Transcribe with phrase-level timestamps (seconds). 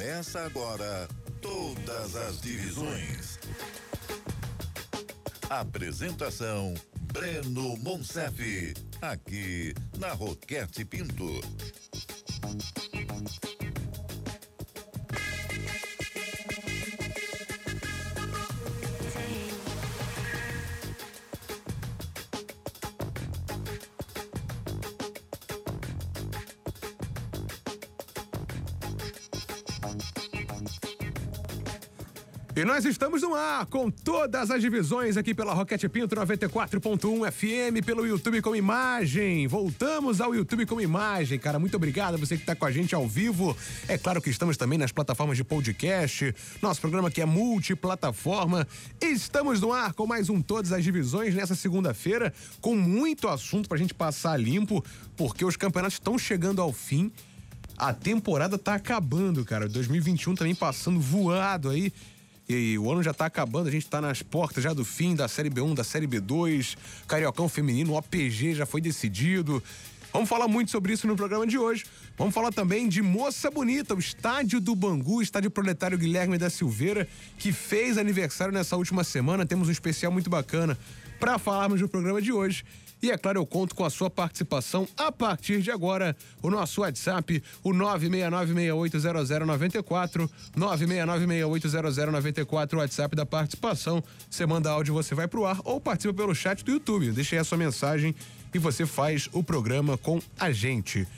[0.00, 1.06] Começa agora
[1.42, 3.38] todas as divisões.
[5.50, 6.72] Apresentação
[7.12, 11.42] Breno Monsef, aqui na Roquete Pinto.
[32.60, 37.82] E nós estamos no ar com todas as divisões aqui pela Roquete Pinto 94.1 FM,
[37.82, 39.48] pelo YouTube com imagem.
[39.48, 41.58] Voltamos ao YouTube com imagem, cara.
[41.58, 43.56] Muito obrigado a você que está com a gente ao vivo.
[43.88, 46.34] É claro que estamos também nas plataformas de podcast.
[46.60, 48.68] Nosso programa aqui é multiplataforma.
[49.00, 52.30] Estamos no ar com mais um Todas as Divisões nessa segunda-feira,
[52.60, 54.84] com muito assunto pra gente passar limpo,
[55.16, 57.10] porque os campeonatos estão chegando ao fim.
[57.78, 59.66] A temporada tá acabando, cara.
[59.66, 61.90] 2021 também passando voado aí.
[62.52, 65.28] E o ano já tá acabando, a gente tá nas portas já do fim da
[65.28, 69.62] Série B1, da Série B2, Cariocão Feminino, OPG já foi decidido.
[70.12, 71.84] Vamos falar muito sobre isso no programa de hoje.
[72.18, 77.06] Vamos falar também de Moça Bonita, o estádio do Bangu, estádio proletário Guilherme da Silveira,
[77.38, 79.46] que fez aniversário nessa última semana.
[79.46, 80.76] Temos um especial muito bacana
[81.20, 82.64] para falarmos no programa de hoje.
[83.02, 86.14] E é claro, eu conto com a sua participação a partir de agora.
[86.42, 94.04] O nosso WhatsApp, o 969680094, 969680094, o WhatsApp da participação.
[94.28, 97.10] Você manda áudio, você vai pro ar ou participa pelo chat do YouTube.
[97.12, 98.14] Deixa aí a sua mensagem
[98.52, 101.08] e você faz o programa com a gente.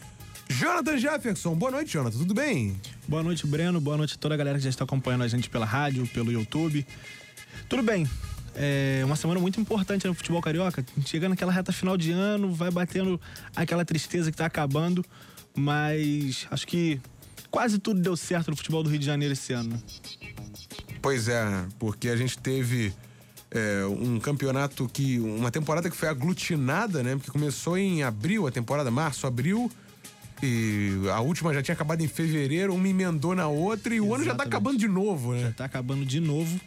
[0.48, 2.80] Jonathan Jefferson, boa noite, Jonathan, tudo bem?
[3.08, 3.80] Boa noite, Breno.
[3.80, 6.30] Boa noite a toda a galera que já está acompanhando a gente pela rádio, pelo
[6.30, 6.86] YouTube.
[7.68, 8.06] Tudo bem.
[8.54, 10.84] É uma semana muito importante no futebol carioca.
[11.06, 13.20] Chegando naquela reta final de ano, vai batendo
[13.56, 15.04] aquela tristeza que está acabando,
[15.54, 17.00] mas acho que
[17.50, 19.82] quase tudo deu certo no futebol do Rio de Janeiro esse ano.
[21.00, 22.92] Pois é, porque a gente teve
[23.50, 25.18] é, um campeonato que.
[25.18, 27.16] uma temporada que foi aglutinada, né?
[27.16, 29.70] Porque começou em abril, a temporada, março, abril.
[30.42, 34.24] E a última já tinha acabado em fevereiro, uma emendou na outra e o ano
[34.24, 35.42] já tá acabando de novo, né?
[35.42, 36.60] Já tá acabando de novo.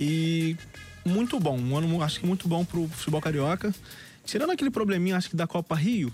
[0.00, 0.56] E
[1.04, 3.74] muito bom, um ano acho que muito bom pro futebol carioca.
[4.24, 6.12] Tirando aquele probleminha, acho que da Copa Rio,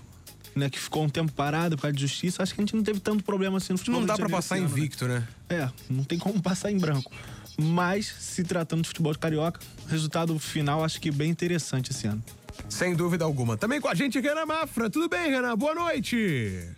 [0.55, 2.83] né, que ficou um tempo parado por causa de justiça, acho que a gente não
[2.83, 5.27] teve tanto problema assim no futebol Não dá de passar esse invicto, né?
[5.49, 5.57] né?
[5.57, 7.11] É, não tem como passar em branco.
[7.59, 12.23] Mas, se tratando de futebol carioca, resultado final acho que bem interessante esse ano.
[12.69, 13.57] Sem dúvida alguma.
[13.57, 14.89] Também com a gente, Renan Mafra.
[14.89, 15.55] Tudo bem, Renan?
[15.55, 16.69] Boa noite.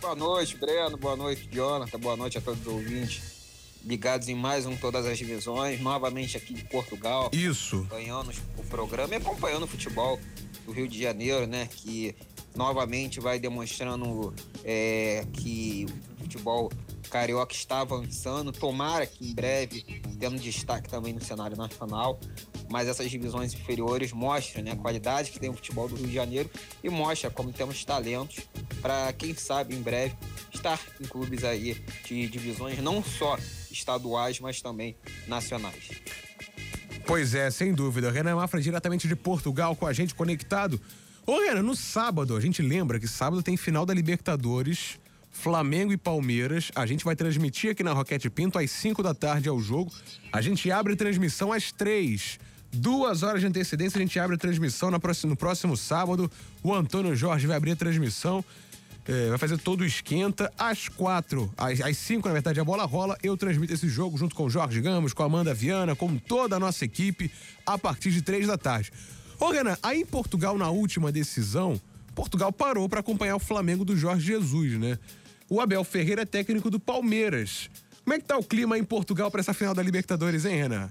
[0.00, 0.96] Boa noite, Breno.
[0.96, 1.98] Boa noite, Jonathan.
[1.98, 3.37] Boa noite a todos os ouvintes.
[3.84, 7.30] Ligados em mais um Todas as Divisões, novamente aqui de Portugal.
[7.32, 7.76] Isso.
[7.76, 10.20] Acompanhando o programa e acompanhando o futebol
[10.66, 11.68] do Rio de Janeiro, né?
[11.70, 12.14] Que
[12.54, 15.86] novamente vai demonstrando é, que
[16.16, 16.70] o futebol
[17.08, 18.52] carioca está avançando.
[18.52, 22.18] Tomara que em breve tendo destaque também no cenário nacional.
[22.70, 26.14] Mas essas divisões inferiores mostram né, a qualidade que tem o futebol do Rio de
[26.14, 26.50] Janeiro
[26.84, 28.40] e mostra como temos talentos
[28.82, 30.14] para, quem sabe, em breve
[30.52, 33.38] estar em clubes aí de divisões não só
[33.70, 35.90] estaduais, mas também nacionais.
[37.06, 38.10] Pois é, sem dúvida.
[38.10, 40.78] Renan Mafra diretamente de Portugal com a gente conectado.
[41.28, 44.98] Ô, Renan, no sábado, a gente lembra que sábado tem final da Libertadores,
[45.30, 46.72] Flamengo e Palmeiras.
[46.74, 49.92] A gente vai transmitir aqui na Roquete Pinto às 5 da tarde ao jogo.
[50.32, 52.40] A gente abre transmissão às 3.
[52.72, 56.30] Duas horas de antecedência, a gente abre a transmissão no próximo, no próximo sábado.
[56.62, 58.42] O Antônio Jorge vai abrir a transmissão.
[59.06, 60.50] É, vai fazer todo o esquenta.
[60.56, 63.18] Às quatro, às, às cinco, na verdade, a bola rola.
[63.22, 66.56] Eu transmito esse jogo junto com o Jorge Gamos, com a Amanda Viana, com toda
[66.56, 67.30] a nossa equipe,
[67.66, 68.90] a partir de três da tarde.
[69.40, 71.80] Ô, Renan, aí em Portugal, na última decisão,
[72.14, 74.98] Portugal parou para acompanhar o Flamengo do Jorge Jesus, né?
[75.48, 77.70] O Abel Ferreira é técnico do Palmeiras.
[78.04, 80.90] Como é que tá o clima em Portugal para essa final da Libertadores, hein, Renan?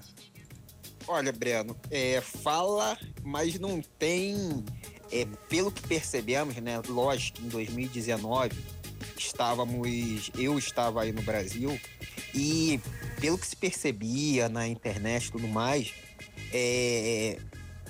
[1.07, 4.63] Olha, Breno, é, fala, mas não tem.
[5.11, 6.81] É, pelo que percebemos, né?
[6.87, 8.51] Lógico em 2019
[9.17, 10.31] estávamos.
[10.37, 11.79] Eu estava aí no Brasil
[12.33, 12.79] e
[13.19, 15.93] pelo que se percebia na internet e tudo mais,
[16.53, 17.37] é,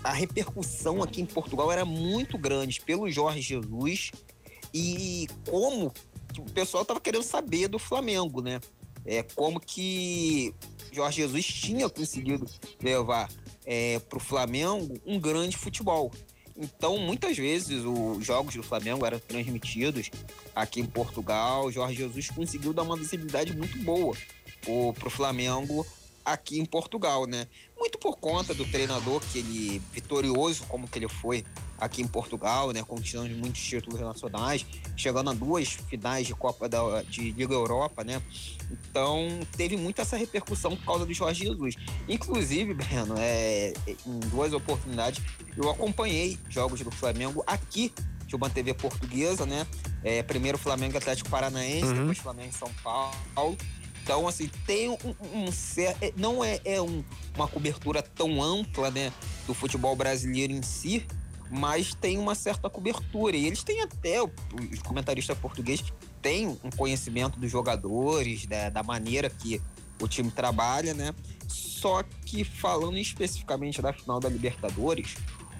[0.04, 4.12] a repercussão aqui em Portugal era muito grande pelo Jorge Jesus
[4.74, 5.94] e como
[6.38, 8.60] o pessoal estava querendo saber do Flamengo, né?
[9.06, 10.54] É, como que
[10.92, 12.46] Jorge Jesus tinha conseguido
[12.82, 13.30] levar
[13.66, 16.12] é, para o Flamengo um grande futebol.
[16.56, 20.10] Então, muitas vezes, os jogos do Flamengo eram transmitidos
[20.56, 21.72] aqui em Portugal.
[21.72, 24.16] Jorge Jesus conseguiu dar uma visibilidade muito boa
[24.98, 25.86] para o Flamengo
[26.27, 27.47] aqui em Portugal, né?
[27.77, 31.45] Muito por conta do treinador que ele vitorioso como que ele foi
[31.79, 32.83] aqui em Portugal, né?
[32.83, 34.65] Conquistando muitos títulos nacionais,
[34.97, 38.21] chegando a duas finais de Copa da, de Liga Europa, né?
[38.69, 41.75] Então teve muito essa repercussão por causa do Jorge Jesus.
[42.09, 43.74] Inclusive, Breno, é,
[44.06, 45.24] em duas oportunidades
[45.56, 47.94] eu acompanhei jogos do Flamengo aqui
[48.25, 49.65] de uma TV portuguesa, né?
[50.03, 51.94] É, primeiro Flamengo Atlético Paranaense, uhum.
[51.94, 53.57] depois Flamengo São Paulo.
[54.07, 57.04] Então, assim, tem um, um, um é, não é, é um,
[57.36, 59.12] uma cobertura tão ampla, né,
[59.45, 61.06] do futebol brasileiro em si,
[61.51, 63.36] mas tem uma certa cobertura.
[63.36, 69.30] E eles têm até, os comentaristas portugueses têm um conhecimento dos jogadores, né, da maneira
[69.30, 69.62] que
[70.01, 71.13] o time trabalha, né?
[71.50, 75.15] Só que falando especificamente da final da Libertadores,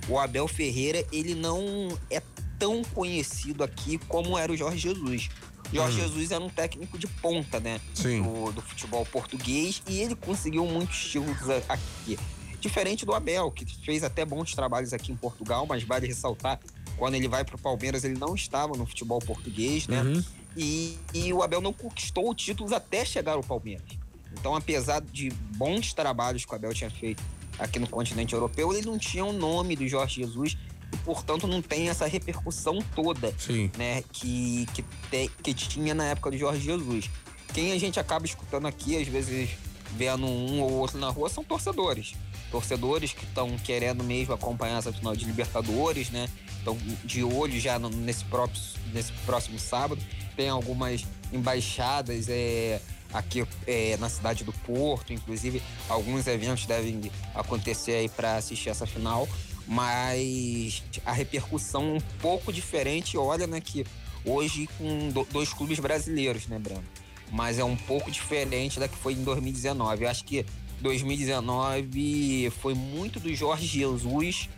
[0.07, 2.21] o Abel Ferreira, ele não é
[2.57, 5.29] tão conhecido aqui como era o Jorge Jesus.
[5.73, 6.03] Jorge hum.
[6.03, 7.79] Jesus era um técnico de ponta, né?
[7.93, 8.21] Sim.
[8.21, 12.17] Do, do, futebol português e ele conseguiu muitos títulos aqui.
[12.59, 16.59] Diferente do Abel, que fez até bons trabalhos aqui em Portugal, mas vale ressaltar,
[16.97, 20.01] quando ele vai para o Palmeiras, ele não estava no futebol português, né?
[20.01, 20.23] Uhum.
[20.55, 23.85] E, e o Abel não conquistou títulos até chegar ao Palmeiras.
[24.33, 27.23] Então, apesar de bons trabalhos que o Abel tinha feito
[27.59, 30.57] aqui no continente europeu, ele não tinha o nome do Jorge Jesus
[31.04, 33.72] portanto, não tem essa repercussão toda Sim.
[33.78, 37.10] né, que, que, te, que tinha na época do Jorge Jesus.
[37.54, 39.50] Quem a gente acaba escutando aqui, às vezes
[39.95, 42.13] vendo um ou outro na rua, são torcedores.
[42.51, 46.30] Torcedores que estão querendo mesmo acompanhar essa final de Libertadores, né?
[46.57, 48.62] Estão de olho já no, nesse, próprio,
[48.94, 50.01] nesse próximo sábado.
[50.36, 52.81] Tem algumas embaixadas é,
[53.13, 58.86] aqui é, na cidade do Porto, inclusive alguns eventos devem acontecer aí para assistir essa
[58.86, 59.28] final
[59.67, 63.85] mas a repercussão um pouco diferente, olha, né, que
[64.23, 66.83] hoje com dois clubes brasileiros, né, Breno?
[67.31, 70.03] Mas é um pouco diferente da que foi em 2019.
[70.03, 70.45] Eu acho que
[70.79, 74.49] 2019 foi muito do Jorge Jesus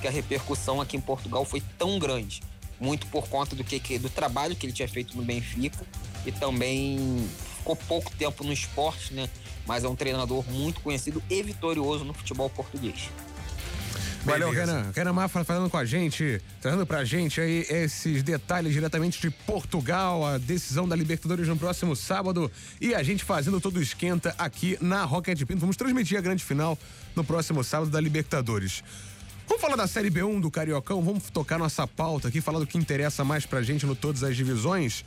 [0.00, 2.42] que a repercussão aqui em Portugal foi tão grande.
[2.80, 5.84] Muito por conta do que do trabalho que ele tinha feito no Benfica
[6.24, 9.28] e também ficou pouco tempo no esporte, né?
[9.66, 13.10] Mas é um treinador muito conhecido e vitorioso no futebol português.
[14.24, 14.92] Valeu, Renan.
[14.94, 20.26] Renan Mafra falando com a gente, trazendo pra gente aí esses detalhes diretamente de Portugal,
[20.26, 22.50] a decisão da Libertadores no próximo sábado
[22.80, 25.60] e a gente fazendo todo o esquenta aqui na Rocket Pinto.
[25.60, 26.78] Vamos transmitir a grande final
[27.16, 28.82] no próximo sábado da Libertadores.
[29.48, 32.76] Vamos falar da Série B1 do Cariocão, vamos tocar nossa pauta aqui, falar do que
[32.76, 35.02] interessa mais pra gente no todas as divisões,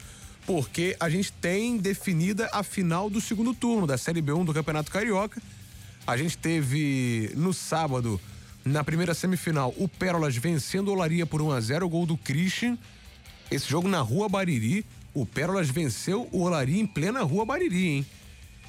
[0.48, 4.92] porque a gente tem definida a final do segundo turno da Série B1 do Campeonato
[4.92, 5.40] Carioca.
[6.08, 8.20] A gente teve no sábado
[8.64, 12.18] na primeira semifinal, o Pérolas vencendo o Olaria por 1 a 0 o gol do
[12.18, 12.78] Christian.
[13.50, 18.06] Esse jogo na Rua Bariri, o Pérolas venceu o Olaria em plena Rua Bariri, hein?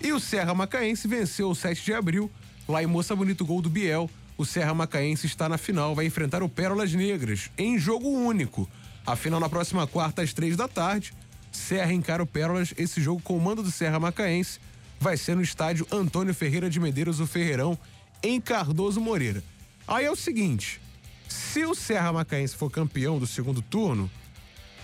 [0.01, 2.31] E o Serra Macaense venceu o 7 de abril,
[2.69, 4.11] lá em Moça Bonito, gol do Biel.
[4.37, 8.69] O Serra Macaense está na final, vai enfrentar o Pérolas Negras, em jogo único.
[9.07, 11.13] A final na próxima quarta, às três da tarde.
[11.53, 14.59] Serra encara o Pérolas, esse jogo com o mando do Serra Macaense
[15.03, 17.77] vai ser no estádio Antônio Ferreira de Medeiros, o Ferreirão,
[18.23, 19.43] em Cardoso Moreira.
[19.87, 20.81] Aí é o seguinte:
[21.29, 24.11] se o Serra Macaense for campeão do segundo turno,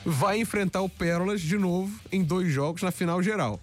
[0.05, 3.61] vai enfrentar o Pérolas de novo em dois jogos na final geral.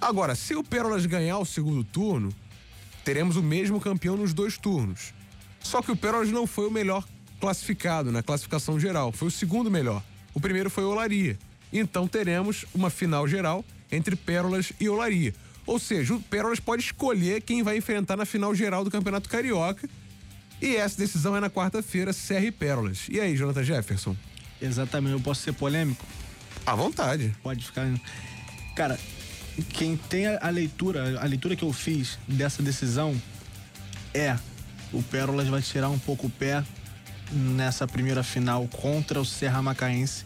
[0.00, 2.34] Agora, se o Pérolas ganhar o segundo turno,
[3.04, 5.14] teremos o mesmo campeão nos dois turnos.
[5.60, 7.04] Só que o Pérolas não foi o melhor
[7.40, 10.02] classificado na classificação geral, foi o segundo melhor.
[10.34, 11.38] O primeiro foi Olaria.
[11.72, 15.34] Então teremos uma final geral entre Pérolas e Olaria.
[15.66, 19.88] Ou seja, o Pérolas pode escolher quem vai enfrentar na final geral do Campeonato Carioca
[20.64, 23.06] e essa decisão é na quarta-feira, Serra e Pérolas.
[23.10, 24.16] E aí, Jonathan Jefferson?
[24.62, 26.06] Exatamente, eu posso ser polêmico?
[26.64, 27.36] À vontade.
[27.42, 27.86] Pode ficar.
[28.74, 28.98] Cara,
[29.74, 33.20] quem tem a leitura, a leitura que eu fiz dessa decisão
[34.14, 34.38] é
[34.90, 36.64] o Pérolas vai tirar um pouco o pé
[37.30, 40.24] nessa primeira final contra o Serra Macaense.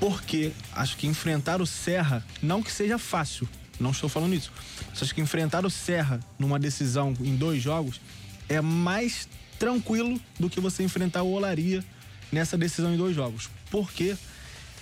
[0.00, 3.46] Porque acho que enfrentar o Serra, não que seja fácil,
[3.78, 4.50] não estou falando isso.
[4.88, 8.00] Mas acho que enfrentar o Serra numa decisão em dois jogos
[8.48, 11.84] é mais tranquilo do que você enfrentar o Olaria
[12.30, 13.48] nessa decisão em dois jogos.
[13.70, 14.16] Porque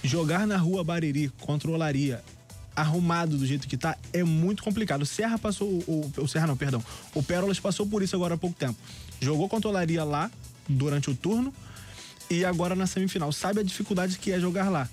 [0.02, 2.22] jogar na rua Bariri contra o Olaria
[2.74, 5.02] arrumado do jeito que tá é muito complicado.
[5.02, 6.82] O Serra passou, o, o Serra não, perdão,
[7.14, 8.76] o Pérolas passou por isso agora há pouco tempo.
[9.20, 10.30] Jogou contra o Olaria lá
[10.68, 11.52] durante o turno
[12.30, 13.30] e agora na semifinal.
[13.30, 14.88] Sabe a dificuldade que é jogar lá.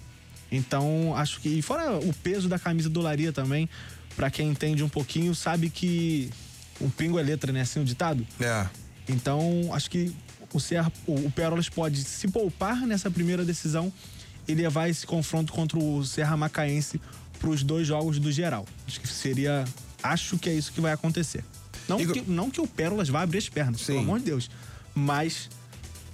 [0.52, 1.50] Então, acho que.
[1.50, 3.70] E fora o peso da camisa do Olaria também,
[4.16, 6.30] para quem entende um pouquinho, sabe que
[6.80, 7.62] o pingo é letra, né?
[7.62, 8.26] Assim o ditado?
[8.40, 8.68] É.
[9.08, 10.14] Então, acho que
[10.54, 13.92] o, Serra, o, o Pérolas pode se poupar nessa primeira decisão
[14.48, 17.00] e levar esse confronto contra o Serra Macaense
[17.40, 18.66] para os dois jogos do geral.
[18.88, 19.66] Acho que seria
[20.02, 21.44] acho que é isso que vai acontecer.
[21.88, 23.86] Não, Igor- que, não que o Pérolas vá abrir as pernas, Sim.
[23.88, 24.50] pelo amor de Deus.
[24.94, 25.50] Mas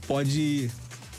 [0.07, 0.69] pode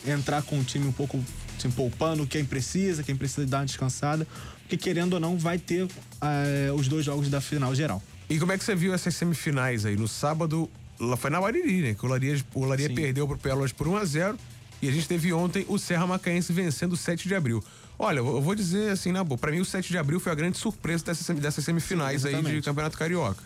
[0.06, 1.22] entrar com o time um pouco
[1.58, 4.26] assim, poupando quem precisa, quem precisa dar uma descansada.
[4.62, 5.86] Porque querendo ou não, vai ter
[6.20, 8.02] eh, os dois jogos da final geral.
[8.28, 9.96] E como é que você viu essas semifinais aí?
[9.96, 10.68] No sábado,
[10.98, 11.94] lá foi na Bariri, né?
[11.94, 12.94] Que o Laria, o Laria Sim.
[12.94, 14.38] perdeu pro Pérolas por 1 a 0
[14.82, 17.62] E a gente teve ontem o Serra Macaense vencendo o 7 de abril.
[17.98, 20.34] Olha, eu vou dizer assim, na boa, pra mim o 7 de abril foi a
[20.34, 22.62] grande surpresa dessas, dessas semifinais Sim, aí de.
[22.62, 23.42] Campeonato Carioca.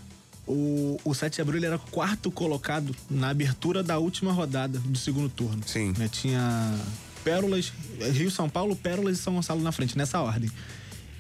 [0.46, 4.98] O, o 7 de abril ele era quarto colocado na abertura da última rodada do
[4.98, 5.62] segundo turno.
[5.66, 5.94] Sim.
[5.96, 6.74] Né, Tinha
[7.22, 7.72] Pérolas,
[8.12, 10.50] Rio, São Paulo, Pérolas e São Gonçalo na frente, nessa ordem.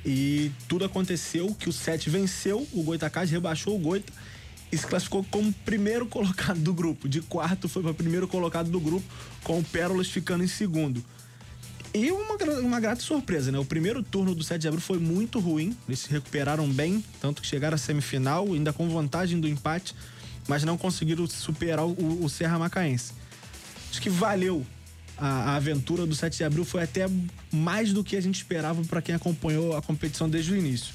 [0.04, 4.12] E tudo aconteceu que o 7 venceu o Goitacás, rebaixou o Goita
[4.72, 7.08] e se classificou como primeiro colocado do grupo.
[7.08, 9.06] De quarto foi para primeiro colocado do grupo,
[9.42, 11.04] com o Pérolas ficando em segundo.
[11.92, 13.58] E uma, uma grata surpresa, né?
[13.58, 15.76] O primeiro turno do 7 de abril foi muito ruim.
[15.88, 19.94] Eles se recuperaram bem, tanto que chegaram à semifinal, ainda com vantagem do empate,
[20.46, 23.12] mas não conseguiram superar o, o Serra Macaense.
[23.90, 24.64] Acho que valeu
[25.20, 27.06] a, a aventura do 7 de abril, foi até
[27.52, 30.94] mais do que a gente esperava para quem acompanhou a competição desde o início.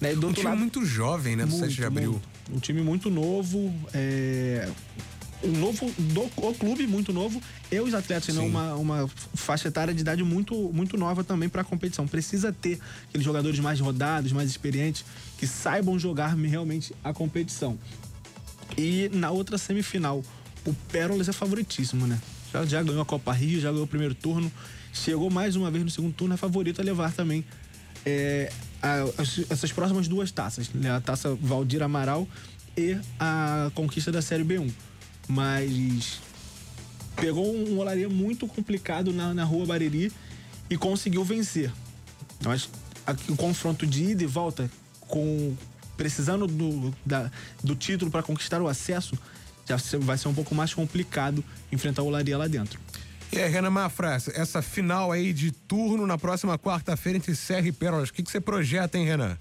[0.00, 0.12] Né?
[0.14, 1.46] Um time lado- muito jovem, né?
[1.46, 2.12] Do 7 de abril.
[2.12, 2.28] muito.
[2.52, 4.68] Um time muito novo, é,
[5.42, 7.40] um novo do o clube muito novo
[7.70, 11.62] e os atletas, né, uma, uma faixa etária de idade muito, muito nova também para
[11.62, 12.06] a competição.
[12.06, 12.78] Precisa ter
[13.08, 15.04] aqueles jogadores mais rodados, mais experientes,
[15.38, 17.78] que saibam jogar realmente a competição.
[18.76, 20.22] E na outra semifinal,
[20.66, 22.18] o Pérolas é favoritíssimo, né?
[22.54, 24.50] Já, já ganhou a Copa Rio, já ganhou o primeiro turno,
[24.92, 27.44] chegou mais uma vez no segundo turno, é favorito a levar também
[28.06, 30.90] é, a- as- essas próximas duas taças, né?
[30.90, 32.28] a taça Valdir Amaral
[32.76, 34.70] e a conquista da Série B1.
[35.26, 36.20] Mas
[37.16, 40.12] pegou um olaria muito complicado na, na rua Bariri
[40.70, 41.72] e conseguiu vencer.
[42.44, 42.68] Mas
[43.06, 44.70] aqui, o confronto de ida e volta,
[45.00, 45.56] com
[45.96, 47.30] precisando do, da-
[47.62, 49.16] do título para conquistar o acesso,
[49.66, 52.78] já vai ser um pouco mais complicado enfrentar o olaria lá dentro.
[53.32, 57.72] E aí, Renan Mafra, essa final aí de turno na próxima quarta-feira entre Serra e
[57.72, 59.36] Pérolas, o que, que você projeta, hein, Renan?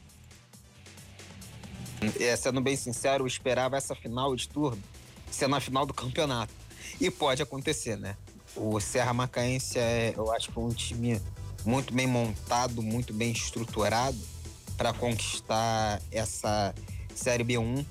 [2.20, 4.82] É, sendo bem sincero, eu esperava essa final de turno
[5.34, 6.53] ser na final do campeonato.
[7.00, 8.15] E pode acontecer, né?
[8.56, 11.22] O Serra Macaense é, eu acho que é um time
[11.65, 14.18] muito bem montado, muito bem estruturado
[14.77, 16.74] para conquistar essa
[17.15, 17.86] Série B1.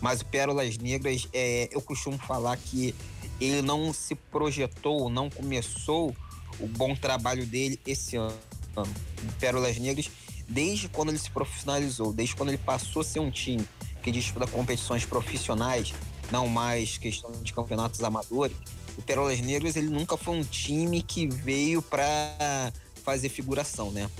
[0.00, 2.94] Mas o Pérolas Negras, é, eu costumo falar que
[3.40, 6.14] ele não se projetou, não começou
[6.60, 8.34] o bom trabalho dele esse ano.
[8.76, 10.10] O Pérolas Negras,
[10.48, 13.66] desde quando ele se profissionalizou, desde quando ele passou a ser um time
[14.02, 15.92] que disputa competições profissionais,
[16.30, 18.56] não mais questão de campeonatos amadores,
[18.96, 22.72] o Pérolas Negras ele nunca foi um time que veio para
[23.04, 24.10] fazer figuração, né?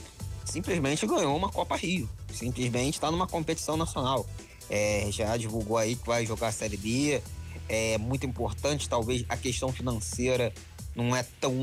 [0.45, 4.27] Simplesmente ganhou uma Copa Rio, simplesmente está numa competição nacional.
[4.75, 7.23] É, já divulgou aí que vai jogar a Série B.
[7.69, 10.51] É muito importante, talvez a questão financeira
[10.97, 11.55] não é tão,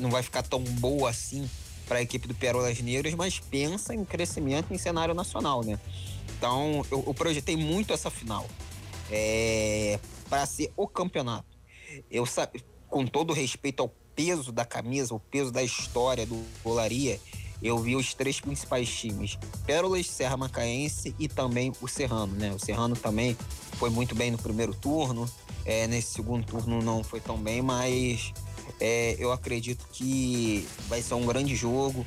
[0.00, 1.48] não vai ficar tão boa assim
[1.86, 5.78] para a equipe do Pérolas Negras, mas pensa em crescimento em cenário nacional, né?
[6.36, 8.44] Então eu, eu projetei muito essa final
[9.10, 11.56] é, para ser o campeonato.
[12.10, 12.24] Eu
[12.88, 17.20] com todo respeito ao peso da camisa, o peso da história do Olaria,
[17.62, 22.52] eu vi os três principais times: Pérolas, Serra Macaense e também o Serrano, né?
[22.52, 23.36] O Serrano também
[23.72, 25.30] foi muito bem no primeiro turno,
[25.64, 28.32] é, nesse segundo turno não foi tão bem, mas
[28.80, 32.06] é, eu acredito que vai ser um grande jogo.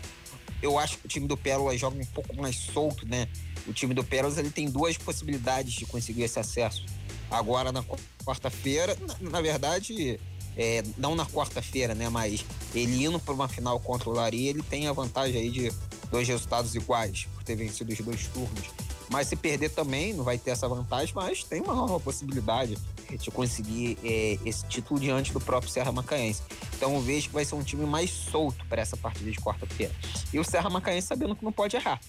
[0.61, 3.27] Eu acho que o time do Pérolas joga um pouco mais solto, né?
[3.67, 6.85] O time do Pérolas ele tem duas possibilidades de conseguir esse acesso.
[7.29, 7.83] Agora na
[8.25, 10.19] quarta-feira, na, na verdade,
[10.57, 12.09] é, não na quarta-feira, né?
[12.09, 15.71] Mas ele indo para uma final contra o Lari, ele tem a vantagem aí de
[16.09, 18.67] dois resultados iguais, por ter vencido os dois turnos.
[19.09, 22.77] Mas se perder também, não vai ter essa vantagem, mas tem uma nova possibilidade
[23.09, 26.41] de conseguir é, esse título diante do próprio Serra Macaense.
[26.75, 29.93] Então eu vejo que vai ser um time mais solto para essa partida de quarta-feira.
[30.31, 31.99] E o Serra Macaense sabendo que não pode errar,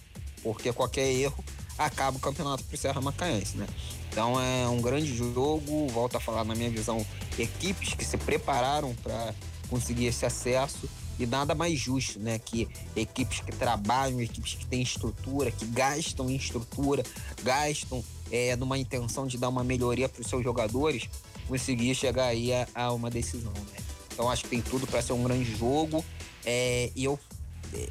[0.43, 1.45] porque qualquer erro
[1.77, 3.67] acaba o campeonato para o Serra Macaense, né?
[4.14, 7.04] Então é um grande jogo, volto a falar na minha visão,
[7.37, 9.35] equipes que se prepararam para
[9.68, 12.38] conseguir esse acesso e nada mais justo, né?
[12.38, 17.02] Que equipes que trabalham, equipes que têm estrutura, que gastam em estrutura,
[17.42, 21.09] gastam é, numa intenção de dar uma melhoria para os seus jogadores,
[21.49, 23.78] conseguir chegar aí a, a uma decisão, né?
[24.12, 26.04] Então acho que tem tudo para ser um grande jogo.
[26.47, 27.18] É, e eu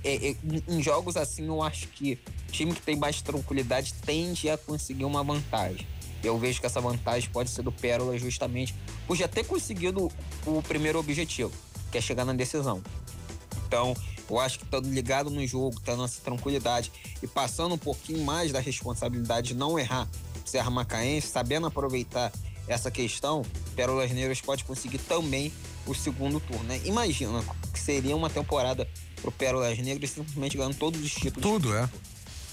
[0.05, 0.35] é, é,
[0.69, 2.17] em- jogos assim, eu acho que
[2.49, 5.85] time que tem mais tranquilidade tende a conseguir uma vantagem.
[6.23, 8.73] Eu vejo que essa vantagem pode ser do Pérola justamente
[9.05, 10.09] por já ter conseguido
[10.45, 11.51] o primeiro objetivo,
[11.91, 12.81] que é chegar na decisão.
[13.67, 13.95] Então,
[14.29, 18.51] Eu acho que estando ligado no jogo, tendo essa tranquilidade e passando um pouquinho mais
[18.51, 20.07] da responsabilidade de não errar
[20.45, 22.31] Serra Macaense, sabendo aproveitar
[22.67, 23.43] essa questão,
[23.75, 25.51] Pérolas Negras pode conseguir também
[25.85, 26.63] o segundo turno.
[26.63, 26.81] Né?
[26.85, 28.87] Imagina que seria uma temporada
[29.21, 31.41] pro Pérolas Negras simplesmente ganhando todos os títulos.
[31.41, 31.89] Tudo, é.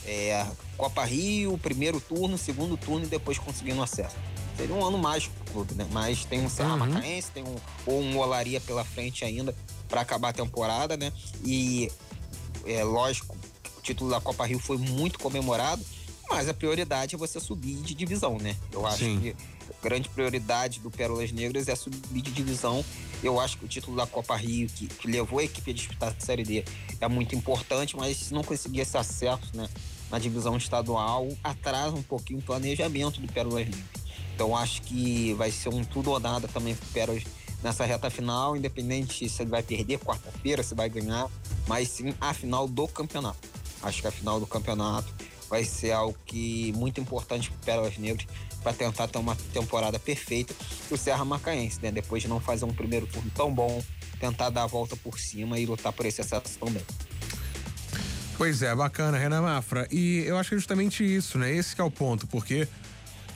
[0.07, 4.17] É, Copa Rio, primeiro turno, segundo turno e depois conseguindo acesso.
[4.57, 5.87] Seria um ano mágico pro clube, né?
[5.91, 6.79] Mas tem um Serra Uhum.
[6.79, 7.55] Macaense, tem um,
[7.87, 9.55] ou um Olaria pela frente ainda
[9.89, 11.13] para acabar a temporada, né?
[11.45, 11.91] E
[12.67, 13.37] é lógico,
[13.79, 15.85] o título da Copa Rio foi muito comemorado,
[16.29, 18.57] mas a prioridade é você subir de divisão, né?
[18.73, 19.21] Eu acho Sim.
[19.21, 19.37] que
[19.83, 22.85] grande prioridade do Pérolas Negras é subir de divisão.
[23.23, 26.15] Eu acho que o título da Copa Rio, que, que levou a equipe a disputar
[26.17, 26.65] a Série D,
[27.01, 29.69] é muito importante, mas se não conseguir esse acesso né,
[30.11, 34.01] na divisão estadual, atrasa um pouquinho o planejamento do Pérolas Negras.
[34.35, 37.25] Então acho que vai ser um tudo ou nada também pro Pérolas
[37.63, 41.29] nessa reta final, independente se ele vai perder quarta-feira, se vai ganhar,
[41.67, 43.49] mas sim a final do campeonato.
[43.83, 45.13] Acho que a final do campeonato
[45.49, 48.27] vai ser algo que muito importante para Pérolas Negras
[48.63, 50.55] para tentar ter uma temporada perfeita
[50.91, 51.91] o Serra Macaense, né?
[51.91, 53.83] Depois de não fazer um primeiro turno tão bom,
[54.19, 56.83] tentar dar a volta por cima e lutar por esse acesso também.
[58.37, 59.87] Pois é, bacana, Renan Mafra.
[59.91, 61.55] E eu acho que é justamente isso, né?
[61.55, 62.67] Esse que é o ponto, porque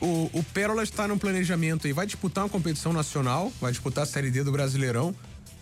[0.01, 4.07] o, o Pérola está no planejamento e vai disputar uma competição nacional, vai disputar a
[4.07, 5.15] Série D do Brasileirão,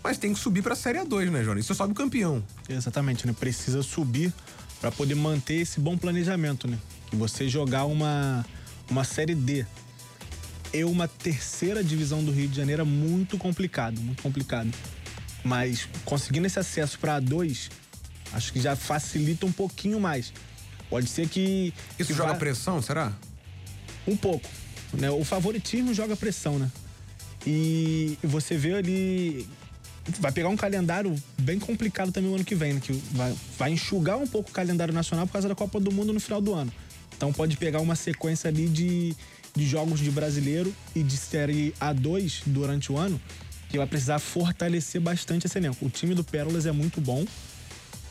[0.02, 1.60] mas tem que subir para a Série A2, né, Johnny?
[1.60, 2.42] Isso sobe o campeão.
[2.68, 3.34] Exatamente, né?
[3.38, 4.32] Precisa subir
[4.80, 6.78] para poder manter esse bom planejamento, né?
[7.08, 8.44] Que você jogar uma,
[8.90, 9.64] uma série D
[10.72, 14.70] e uma terceira divisão do Rio de Janeiro é muito complicado, muito complicado.
[15.44, 17.70] Mas conseguindo esse acesso para A2,
[18.32, 20.32] acho que já facilita um pouquinho mais.
[20.88, 21.72] Pode ser que.
[21.98, 23.12] Isso que joga vá- pressão, será?
[24.06, 24.48] um pouco.
[24.92, 25.10] Né?
[25.10, 26.70] O favoritismo joga pressão, né?
[27.46, 29.48] E você vê ali.
[30.20, 32.80] Vai pegar um calendário bem complicado também o ano que vem, né?
[32.80, 36.12] Que vai, vai enxugar um pouco o calendário nacional por causa da Copa do Mundo
[36.12, 36.72] no final do ano.
[37.22, 39.14] Então pode pegar uma sequência ali de,
[39.54, 43.20] de jogos de brasileiro e de série A2 durante o ano,
[43.68, 45.86] que vai precisar fortalecer bastante esse elenco.
[45.86, 47.24] O time do Pérolas é muito bom.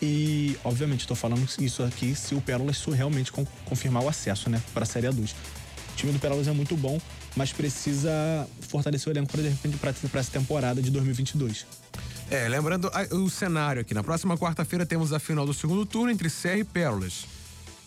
[0.01, 4.63] E, obviamente, estou falando isso aqui se o Pérolas realmente con- confirmar o acesso, né,
[4.73, 5.31] para a Série A2.
[5.33, 6.97] O time do Pérolas é muito bom,
[7.35, 9.89] mas precisa fortalecer o elenco de repente para
[10.21, 11.65] essa temporada de 2022.
[12.29, 13.93] É, lembrando o cenário aqui.
[13.93, 17.25] Na próxima quarta-feira temos a final do segundo turno entre Serra e Pérolas.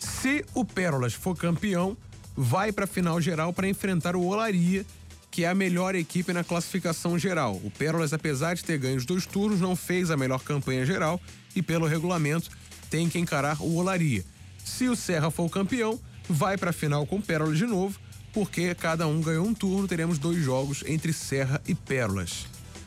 [0.05, 1.97] Se o Pérolas for campeão,
[2.35, 4.85] vai para a final geral para enfrentar o Olaria,
[5.31, 7.59] que é a melhor equipe na classificação geral.
[7.63, 11.19] O Pérolas, apesar de ter ganho os dois turnos, não fez a melhor campanha geral
[11.55, 12.51] e, pelo regulamento,
[12.89, 14.23] tem que encarar o Olaria.
[14.63, 17.99] Se o Serra for campeão, vai para a final com o Pérolas de novo,
[18.31, 22.45] porque cada um ganhou um turno, teremos dois jogos entre Serra e Pérolas.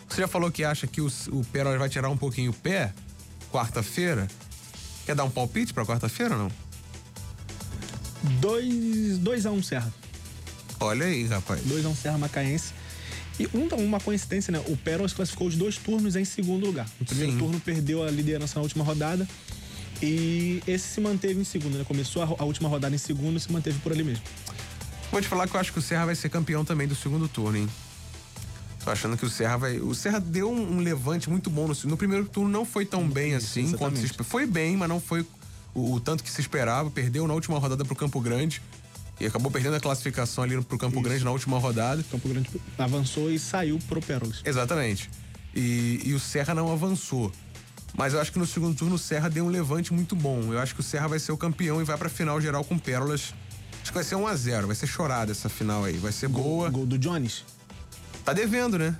[0.09, 2.95] Você já falou que acha que o, o Pérolas vai tirar um pouquinho o pé
[3.51, 4.29] quarta-feira?
[5.05, 6.68] Quer dar um palpite para quarta-feira ou não?
[8.23, 9.93] 2 dois a 1 um Serra.
[10.81, 11.61] Olha aí, rapaz.
[11.63, 12.73] 2 a 1 um Serra Macaense.
[13.39, 14.63] E um, uma coincidência, né?
[14.67, 16.89] O Pérolas classificou os dois turnos em segundo lugar.
[16.99, 17.39] No primeiro Sim.
[17.39, 19.29] turno perdeu a liderança na última rodada.
[20.03, 21.85] E esse se manteve em segundo, né?
[21.85, 24.25] Começou a, a última rodada em segundo e se manteve por ali mesmo.
[25.11, 27.29] Vou te falar que eu acho que o Serra vai ser campeão também do segundo
[27.29, 27.69] turno, hein?
[28.85, 29.79] Tô achando que o Serra vai.
[29.79, 33.35] O Serra deu um, levante muito bom no, no primeiro turno, não foi tão bem
[33.35, 33.75] Isso, assim
[34.25, 35.27] Foi bem, mas não foi
[35.79, 36.91] o, o tanto que se esperava.
[36.91, 38.61] Perdeu na última rodada pro Campo Grande.
[39.21, 41.03] E acabou perdendo a classificação ali pro Campo Isso.
[41.03, 42.05] Grande na última rodada.
[42.11, 44.41] Campo Grande avançou e saiu pro Pérolas.
[44.45, 45.11] Exatamente.
[45.55, 47.33] E, e o Serra não avançou.
[47.97, 50.53] Mas eu acho que no segundo turno o Serra deu um levante muito bom.
[50.53, 52.79] Eu acho que o Serra vai ser o campeão e vai pra final geral com
[52.79, 53.35] pérolas.
[53.83, 55.97] Acho que vai ser 1 a 0 vai ser chorada essa final aí.
[55.97, 56.71] Vai ser boa.
[56.71, 57.45] Gol do Jones.
[58.25, 58.95] Tá devendo, né?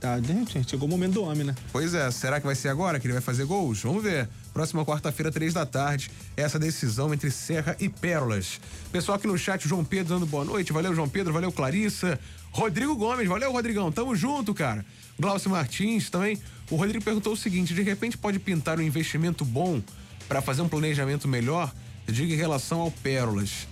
[0.00, 1.54] Tá, gente, chegou o momento do homem, né?
[1.70, 3.82] Pois é, será que vai ser agora que ele vai fazer gols?
[3.82, 4.28] Vamos ver.
[4.52, 8.60] Próxima quarta-feira, três da tarde, essa decisão entre Serra e Pérolas.
[8.90, 10.72] Pessoal aqui no chat, João Pedro dando boa noite.
[10.72, 11.32] Valeu, João Pedro.
[11.32, 12.20] Valeu, Clarissa.
[12.50, 13.26] Rodrigo Gomes.
[13.26, 13.90] Valeu, Rodrigão.
[13.90, 14.84] Tamo junto, cara.
[15.18, 16.38] Glaucio Martins também.
[16.70, 19.82] O Rodrigo perguntou o seguinte: de repente pode pintar um investimento bom
[20.28, 21.72] para fazer um planejamento melhor?
[22.06, 23.66] Eu digo em relação ao Pérolas.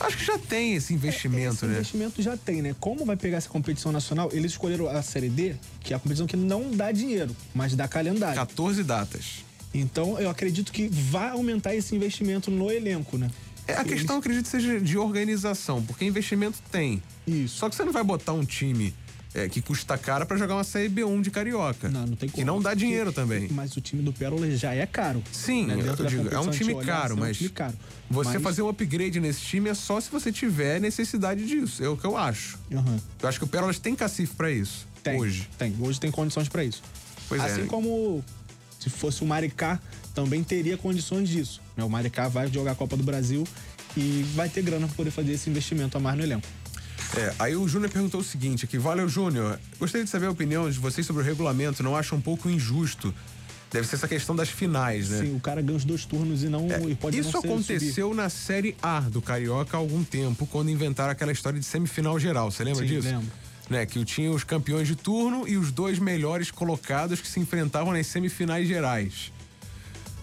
[0.00, 1.72] Acho que já tem esse investimento, Esse né?
[1.74, 2.74] investimento já tem, né?
[2.80, 6.26] Como vai pegar essa competição nacional, eles escolheram a Série D, que é a competição
[6.26, 8.34] que não dá dinheiro, mas dá calendário.
[8.36, 9.44] 14 datas.
[9.72, 13.30] Então, eu acredito que vai aumentar esse investimento no elenco, né?
[13.68, 17.00] É, a Eles- questão, acredito, seja de organização, porque investimento tem.
[17.26, 17.56] Isso.
[17.58, 18.92] Só que você não vai botar um time
[19.32, 21.88] é, que custa caro pra jogar uma Série B1 de Carioca.
[21.88, 22.46] Não, não tem Que como.
[22.48, 23.46] não dá Porque- dinheiro também.
[23.52, 25.22] Mas o time do Pérola já é caro.
[25.30, 25.74] Sim, né?
[25.74, 27.74] eu digo, é um time caro, assim, é um mas time caro.
[28.10, 31.80] você Mas- fazer um upgrade nesse time é só se você tiver necessidade disso.
[31.84, 32.58] É o que eu acho.
[32.72, 32.98] Aham.
[33.22, 34.84] Eu acho que o Pérolas tem cacife pra isso.
[35.00, 35.48] Tem, Hoje.
[35.56, 36.82] Tem, hoje tem condições pra isso.
[37.28, 37.44] Pois é.
[37.44, 38.24] assim como
[38.80, 39.78] Se fosse o Maricá,
[40.14, 41.60] também teria condições disso.
[41.76, 41.84] né?
[41.84, 43.46] O Maricá vai jogar a Copa do Brasil
[43.96, 46.48] e vai ter grana para poder fazer esse investimento a mais no elenco.
[47.16, 50.70] É, aí o Júnior perguntou o seguinte aqui, valeu Júnior, gostaria de saber a opinião
[50.70, 53.12] de vocês sobre o regulamento, não acha um pouco injusto?
[53.70, 55.20] Deve ser essa questão das finais, né?
[55.20, 58.28] Sim, o cara ganha os dois turnos e não e pode Isso não aconteceu na
[58.28, 62.50] Série A do Carioca há algum tempo, quando inventaram aquela história de semifinal geral.
[62.50, 63.08] Você lembra Sim, disso?
[63.08, 63.30] lembro.
[63.70, 67.92] Né, que tinha os campeões de turno e os dois melhores colocados que se enfrentavam
[67.92, 69.32] nas semifinais gerais.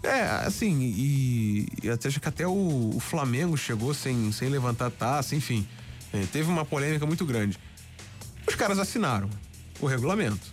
[0.04, 4.92] É, assim, e, e até, acho que até o, o Flamengo chegou sem, sem levantar
[4.92, 5.66] taça, enfim.
[6.14, 7.58] É, teve uma polêmica muito grande.
[8.46, 9.30] Os caras assinaram
[9.80, 10.46] o regulamento.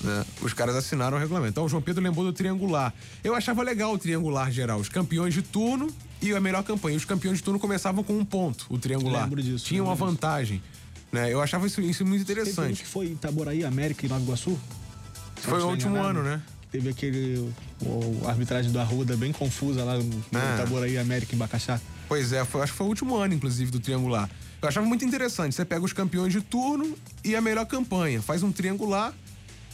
[0.00, 0.24] né?
[0.40, 1.50] Os caras assinaram o regulamento.
[1.52, 2.94] Então o João Pedro lembrou do triangular.
[3.22, 4.78] Eu achava legal o triangular geral.
[4.80, 5.88] Os campeões de turno
[6.22, 6.96] e a melhor campanha.
[6.96, 9.24] Os campeões de turno começavam com um ponto, o triangular.
[9.24, 10.04] Lembro disso, Tinha uma disso.
[10.06, 10.62] vantagem.
[11.12, 11.32] Né?
[11.32, 12.82] Eu achava isso, isso muito Teve interessante.
[12.82, 14.58] que foi Itaboraí, América e Nova Iguaçu?
[15.36, 16.18] Foi o último enganado.
[16.20, 16.42] ano, né?
[16.70, 17.52] Teve aquele.
[17.82, 20.54] O, a arbitragem do Arruda bem confusa lá no, no Ah.
[20.54, 21.78] Itaboraí, América e Bacaxá.
[22.08, 24.30] Pois é, foi- acho que foi o último ano, inclusive, do triangular.
[24.62, 25.54] Eu achava muito interessante.
[25.54, 28.22] Você pega os campeões de turno e a melhor campanha.
[28.22, 29.12] Faz um triangular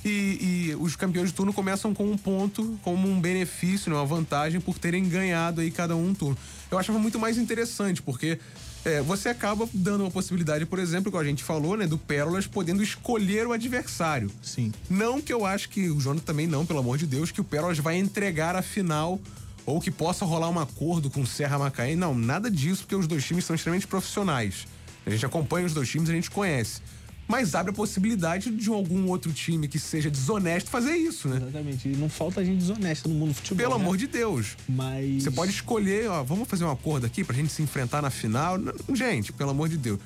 [0.04, 4.06] e, e os campeões de turno começam com um ponto, como um benefício, né, uma
[4.06, 6.38] vantagem por terem ganhado aí cada um um turno.
[6.70, 8.38] Eu achava muito mais interessante, porque
[8.84, 12.46] é, você acaba dando uma possibilidade, por exemplo, que a gente falou, né, do Pérolas
[12.46, 14.30] podendo escolher o adversário.
[14.42, 14.72] Sim.
[14.88, 17.44] Não que eu acho que o Jonathan também não, pelo amor de Deus, que o
[17.44, 19.20] Pérolas vai entregar a final
[19.66, 21.94] ou que possa rolar um acordo com o Serra Macaé.
[21.94, 24.66] Não, nada disso, porque os dois times são extremamente profissionais.
[25.04, 26.80] A gente acompanha os dois times, a gente conhece.
[27.28, 31.36] Mas abre a possibilidade de algum outro time que seja desonesto fazer isso, né?
[31.36, 31.86] Exatamente.
[31.86, 33.58] E não falta gente desonesta no mundo do futebol.
[33.58, 33.84] Pelo né?
[33.84, 34.56] amor de Deus.
[34.66, 35.24] Mas.
[35.24, 38.56] Você pode escolher, ó, vamos fazer um acordo aqui pra gente se enfrentar na final.
[38.94, 40.00] Gente, pelo amor de Deus.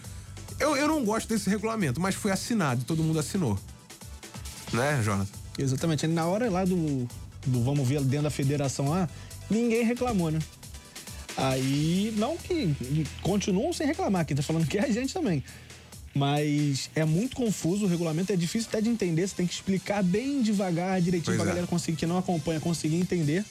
[0.58, 3.56] Eu, eu não gosto desse regulamento, mas foi assinado e todo mundo assinou.
[4.72, 5.30] Né, Jonathan?
[5.56, 6.08] Exatamente.
[6.08, 7.08] Na hora lá do,
[7.46, 9.08] do vamos ver dentro da federação lá,
[9.48, 10.40] ninguém reclamou, né?
[11.36, 12.74] Aí, não que
[13.22, 15.42] continuam sem reclamar, quem tá falando que é a gente também.
[16.14, 20.02] Mas é muito confuso o regulamento, é difícil até de entender, você tem que explicar
[20.02, 21.48] bem devagar, direitinho Pois pra é.
[21.48, 23.44] galera conseguir, que não acompanha, conseguir entender.